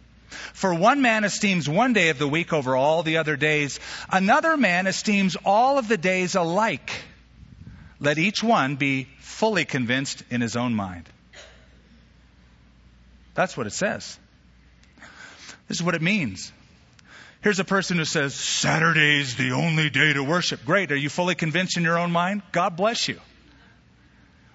For 0.52 0.74
one 0.74 1.02
man 1.02 1.24
esteems 1.24 1.68
one 1.68 1.92
day 1.92 2.08
of 2.08 2.18
the 2.18 2.28
week 2.28 2.52
over 2.52 2.76
all 2.76 3.02
the 3.02 3.18
other 3.18 3.36
days, 3.36 3.80
another 4.10 4.56
man 4.56 4.86
esteems 4.86 5.36
all 5.44 5.78
of 5.78 5.88
the 5.88 5.96
days 5.96 6.34
alike. 6.34 6.90
Let 8.00 8.18
each 8.18 8.42
one 8.42 8.76
be 8.76 9.08
fully 9.20 9.64
convinced 9.64 10.22
in 10.30 10.40
his 10.40 10.56
own 10.56 10.74
mind. 10.74 11.08
That's 13.34 13.56
what 13.56 13.66
it 13.66 13.72
says. 13.72 14.18
This 15.68 15.78
is 15.78 15.82
what 15.82 15.94
it 15.94 16.02
means. 16.02 16.52
Here's 17.42 17.60
a 17.60 17.64
person 17.64 17.98
who 17.98 18.04
says, 18.04 18.34
Saturday's 18.34 19.36
the 19.36 19.52
only 19.52 19.90
day 19.90 20.12
to 20.12 20.24
worship. 20.24 20.64
Great. 20.64 20.90
Are 20.90 20.96
you 20.96 21.08
fully 21.08 21.34
convinced 21.34 21.76
in 21.76 21.82
your 21.82 21.98
own 21.98 22.10
mind? 22.10 22.42
God 22.50 22.76
bless 22.76 23.08
you. 23.08 23.20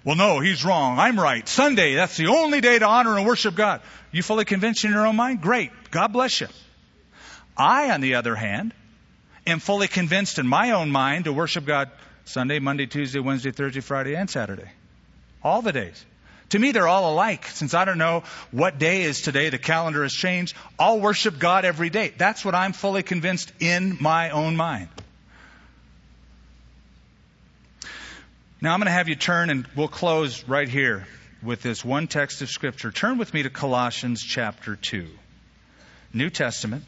Well, 0.04 0.16
no, 0.16 0.40
he's 0.40 0.66
wrong. 0.66 0.98
I'm 0.98 1.20
right. 1.20 1.48
Sunday, 1.48 1.94
that's 1.94 2.18
the 2.18 2.28
only 2.28 2.60
day 2.60 2.80
to 2.80 2.88
honor 2.88 3.18
and 3.18 3.28
worship 3.28 3.54
God. 3.54 3.82
You 4.12 4.24
fully 4.24 4.46
convinced 4.46 4.84
in 4.84 4.92
your 4.92 5.06
own 5.06 5.16
mind? 5.16 5.42
Great. 5.42 5.72
God 5.92 6.12
bless 6.12 6.42
you. 6.42 6.48
I, 7.56 7.92
on 7.92 8.02
the 8.02 8.16
other 8.16 8.34
hand, 8.34 8.74
am 9.46 9.60
fully 9.60 9.88
convinced 9.88 10.40
in 10.40 10.48
my 10.48 10.72
own 10.72 10.90
mind 10.90 11.26
to 11.26 11.34
worship 11.34 11.66
God 11.66 11.92
Sunday, 12.26 12.60
Monday, 12.60 12.88
Tuesday, 12.88 13.20
Wednesday, 13.20 13.52
Thursday, 13.52 13.82
Friday, 13.82 14.16
and 14.16 14.30
Saturday. 14.30 14.70
All 15.44 15.62
the 15.62 15.72
days. 15.72 16.04
To 16.50 16.60
me, 16.60 16.72
they're 16.72 16.88
all 16.88 17.14
alike. 17.14 17.46
Since 17.46 17.74
I 17.74 17.86
don't 17.86 17.98
know 17.98 18.24
what 18.52 18.80
day 18.80 19.04
is 19.04 19.22
today, 19.22 19.50
the 19.50 19.58
calendar 19.58 20.04
has 20.04 20.14
changed. 20.14 20.56
I'll 20.80 21.00
worship 21.00 21.40
God 21.40 21.64
every 21.64 21.90
day. 21.90 22.14
That's 22.18 22.44
what 22.44 22.56
I'm 22.56 22.74
fully 22.74 23.04
convinced 23.04 23.52
in 23.60 23.98
my 24.02 24.32
own 24.32 24.56
mind. 24.56 24.90
Now 28.64 28.76
I'm 28.76 28.80
going 28.80 28.86
to 28.86 28.92
have 28.92 29.10
you 29.10 29.16
turn 29.16 29.50
and 29.50 29.68
we'll 29.76 29.88
close 29.88 30.48
right 30.48 30.70
here 30.70 31.08
with 31.42 31.64
this 31.64 31.84
one 31.84 32.06
text 32.06 32.44
of 32.44 32.50
Scripture. 32.50 32.92
Turn 32.92 33.18
with 33.18 33.34
me 33.34 33.42
to 33.42 33.50
Colossians 33.50 34.22
chapter 34.22 34.76
2. 34.76 35.08
New 36.14 36.30
Testament. 36.30 36.84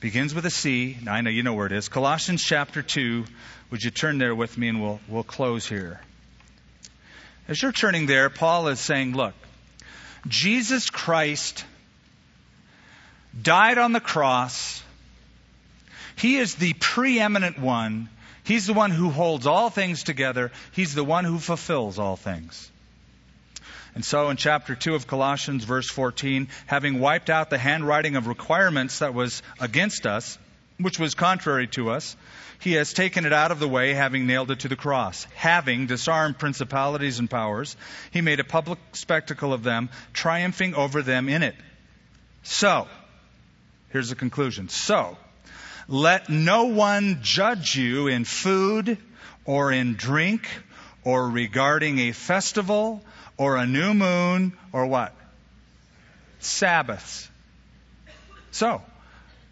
Begins 0.00 0.34
with 0.34 0.44
a 0.44 0.50
C. 0.50 0.96
Now 1.04 1.12
I 1.12 1.20
know 1.20 1.30
you 1.30 1.44
know 1.44 1.54
where 1.54 1.66
it 1.66 1.72
is. 1.72 1.88
Colossians 1.88 2.42
chapter 2.42 2.82
2. 2.82 3.26
Would 3.70 3.84
you 3.84 3.92
turn 3.92 4.18
there 4.18 4.34
with 4.34 4.58
me 4.58 4.66
and 4.66 4.82
we'll, 4.82 4.98
we'll 5.06 5.22
close 5.22 5.68
here. 5.68 6.00
As 7.46 7.62
you're 7.62 7.70
turning 7.70 8.06
there, 8.06 8.28
Paul 8.28 8.66
is 8.66 8.80
saying, 8.80 9.14
look, 9.14 9.34
Jesus 10.26 10.90
Christ 10.90 11.64
died 13.40 13.78
on 13.78 13.92
the 13.92 14.00
cross. 14.00 14.82
He 16.16 16.38
is 16.38 16.56
the 16.56 16.72
preeminent 16.72 17.60
one 17.60 18.08
He's 18.48 18.66
the 18.66 18.72
one 18.72 18.90
who 18.90 19.10
holds 19.10 19.46
all 19.46 19.68
things 19.68 20.02
together. 20.02 20.50
He's 20.72 20.94
the 20.94 21.04
one 21.04 21.26
who 21.26 21.38
fulfills 21.38 21.98
all 21.98 22.16
things. 22.16 22.70
And 23.94 24.02
so 24.02 24.30
in 24.30 24.38
chapter 24.38 24.74
2 24.74 24.94
of 24.94 25.06
Colossians, 25.06 25.64
verse 25.64 25.90
14, 25.90 26.48
having 26.64 26.98
wiped 26.98 27.28
out 27.28 27.50
the 27.50 27.58
handwriting 27.58 28.16
of 28.16 28.26
requirements 28.26 29.00
that 29.00 29.12
was 29.12 29.42
against 29.60 30.06
us, 30.06 30.38
which 30.78 30.98
was 30.98 31.14
contrary 31.14 31.66
to 31.66 31.90
us, 31.90 32.16
he 32.60 32.72
has 32.72 32.94
taken 32.94 33.26
it 33.26 33.34
out 33.34 33.50
of 33.50 33.60
the 33.60 33.68
way, 33.68 33.92
having 33.92 34.26
nailed 34.26 34.50
it 34.50 34.60
to 34.60 34.68
the 34.68 34.76
cross. 34.76 35.24
Having 35.34 35.84
disarmed 35.84 36.38
principalities 36.38 37.18
and 37.18 37.28
powers, 37.28 37.76
he 38.12 38.22
made 38.22 38.40
a 38.40 38.44
public 38.44 38.78
spectacle 38.92 39.52
of 39.52 39.62
them, 39.62 39.90
triumphing 40.14 40.74
over 40.74 41.02
them 41.02 41.28
in 41.28 41.42
it. 41.42 41.54
So, 42.44 42.88
here's 43.90 44.08
the 44.08 44.16
conclusion. 44.16 44.70
So, 44.70 45.18
let 45.88 46.28
no 46.28 46.64
one 46.64 47.20
judge 47.22 47.74
you 47.74 48.08
in 48.08 48.24
food 48.24 48.98
or 49.44 49.72
in 49.72 49.94
drink 49.94 50.46
or 51.02 51.28
regarding 51.28 51.98
a 51.98 52.12
festival 52.12 53.02
or 53.38 53.56
a 53.56 53.66
new 53.66 53.94
moon 53.94 54.52
or 54.72 54.86
what? 54.86 55.14
Sabbaths. 56.40 57.28
So, 58.50 58.82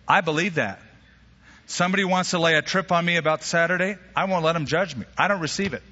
I 0.06 0.20
believe 0.20 0.56
that. 0.56 0.80
Somebody 1.66 2.04
wants 2.04 2.30
to 2.30 2.38
lay 2.38 2.54
a 2.54 2.62
trip 2.62 2.92
on 2.92 3.04
me 3.04 3.16
about 3.16 3.42
Saturday, 3.42 3.96
I 4.14 4.26
won't 4.26 4.44
let 4.44 4.52
them 4.52 4.66
judge 4.66 4.94
me. 4.94 5.04
I 5.18 5.28
don't 5.28 5.40
receive 5.40 5.74
it. 5.74 5.82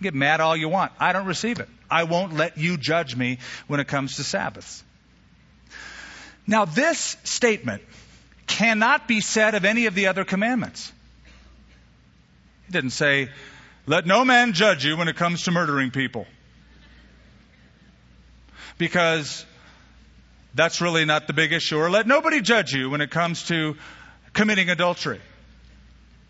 Get 0.00 0.14
mad 0.14 0.40
all 0.40 0.56
you 0.56 0.68
want. 0.68 0.92
I 0.98 1.12
don't 1.12 1.26
receive 1.26 1.60
it. 1.60 1.68
I 1.90 2.04
won't 2.04 2.34
let 2.34 2.58
you 2.58 2.76
judge 2.76 3.14
me 3.14 3.38
when 3.66 3.80
it 3.80 3.88
comes 3.88 4.16
to 4.16 4.24
Sabbaths. 4.24 4.82
Now, 6.46 6.64
this 6.64 7.16
statement 7.24 7.82
cannot 8.48 9.06
be 9.06 9.20
said 9.20 9.54
of 9.54 9.64
any 9.64 9.86
of 9.86 9.94
the 9.94 10.08
other 10.08 10.24
commandments. 10.24 10.92
He 12.66 12.72
didn't 12.72 12.90
say, 12.90 13.28
let 13.86 14.06
no 14.06 14.24
man 14.24 14.52
judge 14.52 14.84
you 14.84 14.96
when 14.96 15.08
it 15.08 15.16
comes 15.16 15.44
to 15.44 15.50
murdering 15.50 15.90
people. 15.90 16.26
Because 18.76 19.46
that's 20.54 20.80
really 20.80 21.04
not 21.04 21.26
the 21.26 21.32
big 21.32 21.52
issue. 21.52 21.78
Or 21.78 21.90
let 21.90 22.06
nobody 22.06 22.40
judge 22.40 22.72
you 22.72 22.90
when 22.90 23.00
it 23.00 23.10
comes 23.10 23.44
to 23.44 23.76
committing 24.32 24.70
adultery. 24.70 25.20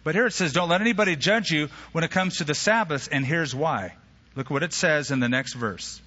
But 0.04 0.14
here 0.14 0.26
it 0.26 0.33
says, 0.33 0.52
don't 0.52 0.68
let 0.68 0.81
anybody 0.81 1.16
judge 1.16 1.50
you 1.50 1.68
when 1.92 2.04
it 2.04 2.11
comes 2.11 2.38
to 2.38 2.44
the 2.44 2.54
Sabbath, 2.54 3.09
and 3.11 3.26
here's 3.26 3.54
why. 3.54 3.94
Look 4.37 4.50
what 4.50 4.62
it 4.62 4.72
says 4.72 5.11
in 5.11 5.20
the 5.20 5.28
next 5.28 5.54
verse. 5.54 6.00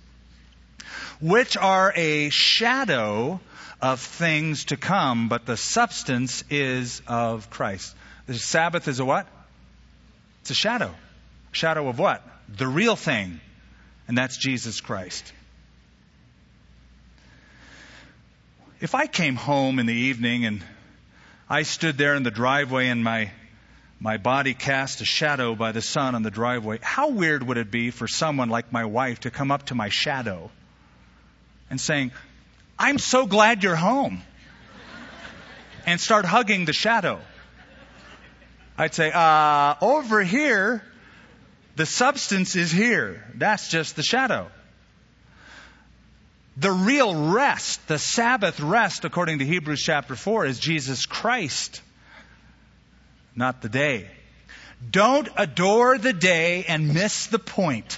Which 1.19 1.57
are 1.57 1.93
a 1.95 2.29
shadow 2.29 3.39
of 3.81 3.99
things 3.99 4.65
to 4.65 4.77
come, 4.77 5.27
but 5.27 5.45
the 5.45 5.57
substance 5.57 6.43
is 6.49 7.01
of 7.07 7.49
Christ. 7.49 7.95
The 8.27 8.35
Sabbath 8.35 8.87
is 8.87 8.99
a 8.99 9.05
what? 9.05 9.27
It's 10.41 10.51
a 10.51 10.55
shadow. 10.55 10.93
Shadow 11.51 11.87
of 11.87 11.99
what? 11.99 12.25
The 12.47 12.67
real 12.67 12.95
thing. 12.95 13.39
And 14.07 14.17
that's 14.17 14.37
Jesus 14.37 14.81
Christ. 14.81 15.31
If 18.79 18.95
I 18.95 19.07
came 19.07 19.35
home 19.35 19.79
in 19.79 19.85
the 19.85 19.93
evening 19.93 20.45
and 20.45 20.63
I 21.49 21.63
stood 21.63 21.97
there 21.97 22.15
in 22.15 22.23
the 22.23 22.31
driveway 22.31 22.87
and 22.87 23.03
my 23.03 23.31
my 23.99 24.17
body 24.17 24.55
cast 24.55 25.01
a 25.01 25.05
shadow 25.05 25.53
by 25.53 25.73
the 25.73 25.81
sun 25.81 26.15
on 26.15 26.23
the 26.23 26.31
driveway. 26.31 26.79
How 26.81 27.09
weird 27.09 27.43
would 27.43 27.57
it 27.57 27.69
be 27.69 27.91
for 27.91 28.07
someone 28.07 28.49
like 28.49 28.71
my 28.71 28.85
wife 28.85 29.19
to 29.21 29.29
come 29.29 29.51
up 29.51 29.67
to 29.67 29.75
my 29.75 29.89
shadow 29.89 30.49
and 31.71 31.81
saying, 31.81 32.11
I'm 32.77 32.99
so 32.99 33.25
glad 33.25 33.63
you're 33.63 33.75
home. 33.75 34.21
And 35.87 35.99
start 35.99 36.25
hugging 36.25 36.65
the 36.65 36.73
shadow. 36.73 37.19
I'd 38.77 38.93
say, 38.93 39.11
uh, 39.11 39.75
over 39.81 40.21
here, 40.21 40.83
the 41.75 41.87
substance 41.87 42.55
is 42.55 42.71
here. 42.71 43.25
That's 43.33 43.69
just 43.69 43.95
the 43.95 44.03
shadow. 44.03 44.51
The 46.57 46.71
real 46.71 47.31
rest, 47.31 47.87
the 47.87 47.97
Sabbath 47.97 48.59
rest, 48.59 49.05
according 49.05 49.39
to 49.39 49.45
Hebrews 49.45 49.81
chapter 49.81 50.15
4, 50.15 50.45
is 50.45 50.59
Jesus 50.59 51.05
Christ, 51.05 51.81
not 53.35 53.61
the 53.61 53.69
day. 53.69 54.09
Don't 54.91 55.29
adore 55.37 55.97
the 55.97 56.13
day 56.13 56.65
and 56.67 56.93
miss 56.93 57.27
the 57.27 57.39
point. 57.39 57.97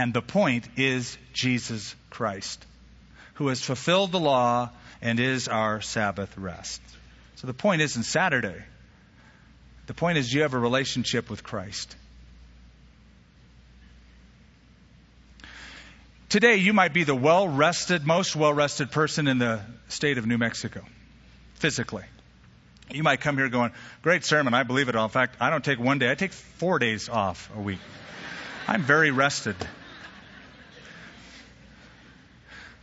And 0.00 0.14
the 0.14 0.22
point 0.22 0.66
is 0.78 1.18
Jesus 1.34 1.94
Christ, 2.08 2.64
who 3.34 3.48
has 3.48 3.60
fulfilled 3.60 4.12
the 4.12 4.18
law 4.18 4.70
and 5.02 5.20
is 5.20 5.46
our 5.46 5.82
Sabbath 5.82 6.38
rest. 6.38 6.80
So 7.36 7.46
the 7.46 7.52
point 7.52 7.82
isn't 7.82 8.04
Saturday. 8.04 8.56
The 9.88 9.92
point 9.92 10.16
is 10.16 10.32
you 10.32 10.40
have 10.40 10.54
a 10.54 10.58
relationship 10.58 11.28
with 11.28 11.42
Christ. 11.42 11.94
Today, 16.30 16.56
you 16.56 16.72
might 16.72 16.94
be 16.94 17.04
the 17.04 17.14
well 17.14 17.46
rested, 17.46 18.06
most 18.06 18.34
well 18.34 18.54
rested 18.54 18.90
person 18.90 19.28
in 19.28 19.36
the 19.36 19.60
state 19.88 20.16
of 20.16 20.24
New 20.24 20.38
Mexico, 20.38 20.82
physically. 21.56 22.04
You 22.90 23.02
might 23.02 23.20
come 23.20 23.36
here 23.36 23.50
going, 23.50 23.72
Great 24.00 24.24
sermon, 24.24 24.54
I 24.54 24.62
believe 24.62 24.88
it 24.88 24.96
all. 24.96 25.04
In 25.04 25.10
fact, 25.10 25.36
I 25.40 25.50
don't 25.50 25.62
take 25.62 25.78
one 25.78 25.98
day, 25.98 26.10
I 26.10 26.14
take 26.14 26.32
four 26.32 26.78
days 26.78 27.10
off 27.10 27.50
a 27.54 27.60
week. 27.60 27.80
I'm 28.66 28.82
very 28.82 29.10
rested. 29.10 29.56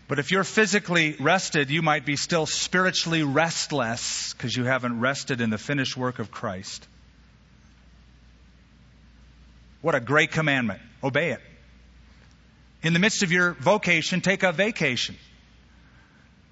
But 0.07 0.19
if 0.19 0.31
you're 0.31 0.45
physically 0.45 1.15
rested, 1.19 1.69
you 1.69 1.81
might 1.81 2.05
be 2.05 2.15
still 2.15 2.45
spiritually 2.45 3.23
restless 3.23 4.33
because 4.33 4.55
you 4.55 4.63
haven't 4.63 5.01
rested 5.01 5.41
in 5.41 5.49
the 5.49 5.57
finished 5.57 5.97
work 5.97 6.19
of 6.19 6.31
Christ. 6.31 6.87
What 9.81 9.95
a 9.95 9.99
great 9.99 10.31
commandment. 10.31 10.81
Obey 11.03 11.31
it. 11.31 11.41
In 12.83 12.93
the 12.93 12.99
midst 12.99 13.23
of 13.23 13.31
your 13.31 13.53
vocation, 13.53 14.21
take 14.21 14.43
a 14.43 14.51
vacation. 14.51 15.17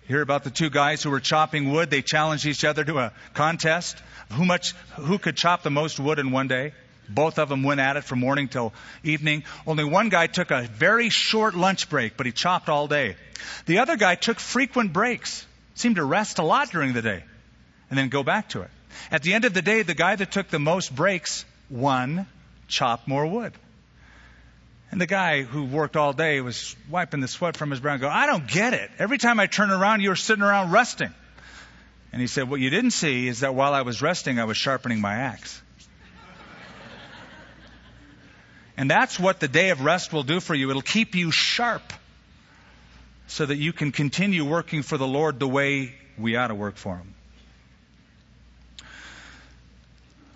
Hear 0.07 0.21
about 0.21 0.43
the 0.43 0.51
two 0.51 0.69
guys 0.69 1.01
who 1.01 1.09
were 1.09 1.19
chopping 1.19 1.71
wood. 1.71 1.89
They 1.89 2.01
challenged 2.01 2.45
each 2.45 2.65
other 2.65 2.83
to 2.83 2.99
a 2.99 3.13
contest 3.33 3.97
who 4.33 4.45
much, 4.45 4.73
who 4.97 5.17
could 5.17 5.37
chop 5.37 5.63
the 5.63 5.71
most 5.71 5.99
wood 5.99 6.19
in 6.19 6.31
one 6.31 6.47
day. 6.47 6.73
Both 7.09 7.39
of 7.39 7.49
them 7.49 7.63
went 7.63 7.79
at 7.79 7.97
it 7.97 8.03
from 8.03 8.19
morning 8.19 8.47
till 8.47 8.73
evening. 9.03 9.43
Only 9.65 9.83
one 9.83 10.09
guy 10.09 10.27
took 10.27 10.51
a 10.51 10.63
very 10.63 11.09
short 11.09 11.55
lunch 11.55 11.89
break, 11.89 12.17
but 12.17 12.25
he 12.25 12.31
chopped 12.31 12.69
all 12.69 12.87
day. 12.87 13.15
The 13.65 13.79
other 13.79 13.97
guy 13.97 14.15
took 14.15 14.39
frequent 14.39 14.93
breaks, 14.93 15.45
seemed 15.75 15.97
to 15.97 16.03
rest 16.03 16.39
a 16.39 16.43
lot 16.43 16.71
during 16.71 16.93
the 16.93 17.01
day, 17.01 17.23
and 17.89 17.97
then 17.97 18.09
go 18.09 18.23
back 18.23 18.49
to 18.49 18.61
it. 18.61 18.69
At 19.11 19.23
the 19.23 19.33
end 19.33 19.45
of 19.45 19.53
the 19.53 19.61
day, 19.61 19.81
the 19.81 19.93
guy 19.93 20.15
that 20.15 20.31
took 20.31 20.49
the 20.49 20.59
most 20.59 20.95
breaks 20.95 21.45
won, 21.69 22.27
chopped 22.67 23.07
more 23.07 23.25
wood. 23.25 23.53
And 24.91 25.01
the 25.01 25.07
guy 25.07 25.41
who 25.41 25.65
worked 25.65 25.97
all 25.97 26.13
day 26.13 26.39
was 26.41 26.75
wiping 26.89 27.19
the 27.19 27.27
sweat 27.27 27.57
from 27.57 27.71
his 27.71 27.79
brow 27.79 27.93
and 27.93 28.01
go, 28.01 28.09
I 28.09 28.27
don't 28.27 28.47
get 28.47 28.73
it. 28.73 28.89
Every 28.97 29.17
time 29.17 29.39
I 29.39 29.47
turn 29.47 29.71
around, 29.71 30.01
you're 30.01 30.15
sitting 30.15 30.43
around 30.43 30.71
resting. 30.71 31.13
And 32.11 32.21
he 32.21 32.27
said, 32.27 32.49
What 32.49 32.61
you 32.61 32.69
didn't 32.69 32.91
see 32.91 33.27
is 33.27 33.41
that 33.41 33.55
while 33.55 33.73
I 33.73 33.81
was 33.81 34.01
resting, 34.01 34.39
I 34.39 34.45
was 34.45 34.55
sharpening 34.55 35.01
my 35.01 35.15
axe. 35.15 35.61
And 38.77 38.89
that's 38.89 39.19
what 39.19 39.39
the 39.39 39.47
day 39.47 39.69
of 39.69 39.81
rest 39.81 40.11
will 40.11 40.23
do 40.23 40.39
for 40.39 40.53
you. 40.53 40.69
It'll 40.69 40.81
keep 40.81 41.15
you 41.15 41.31
sharp 41.31 41.93
so 43.27 43.45
that 43.45 43.57
you 43.57 43.73
can 43.73 43.91
continue 43.91 44.45
working 44.45 44.83
for 44.83 44.97
the 44.97 45.07
Lord 45.07 45.39
the 45.39 45.47
way 45.47 45.93
we 46.17 46.35
ought 46.35 46.47
to 46.47 46.55
work 46.55 46.77
for 46.77 46.97
Him. 46.97 47.15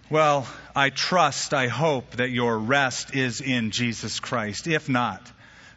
Well, 0.10 0.48
I 0.76 0.90
trust, 0.90 1.54
I 1.54 1.68
hope 1.68 2.12
that 2.16 2.32
your 2.32 2.58
rest 2.58 3.16
is 3.16 3.42
in 3.42 3.70
Jesus 3.70 4.20
Christ. 4.20 4.66
If 4.66 4.90
not, 4.90 5.22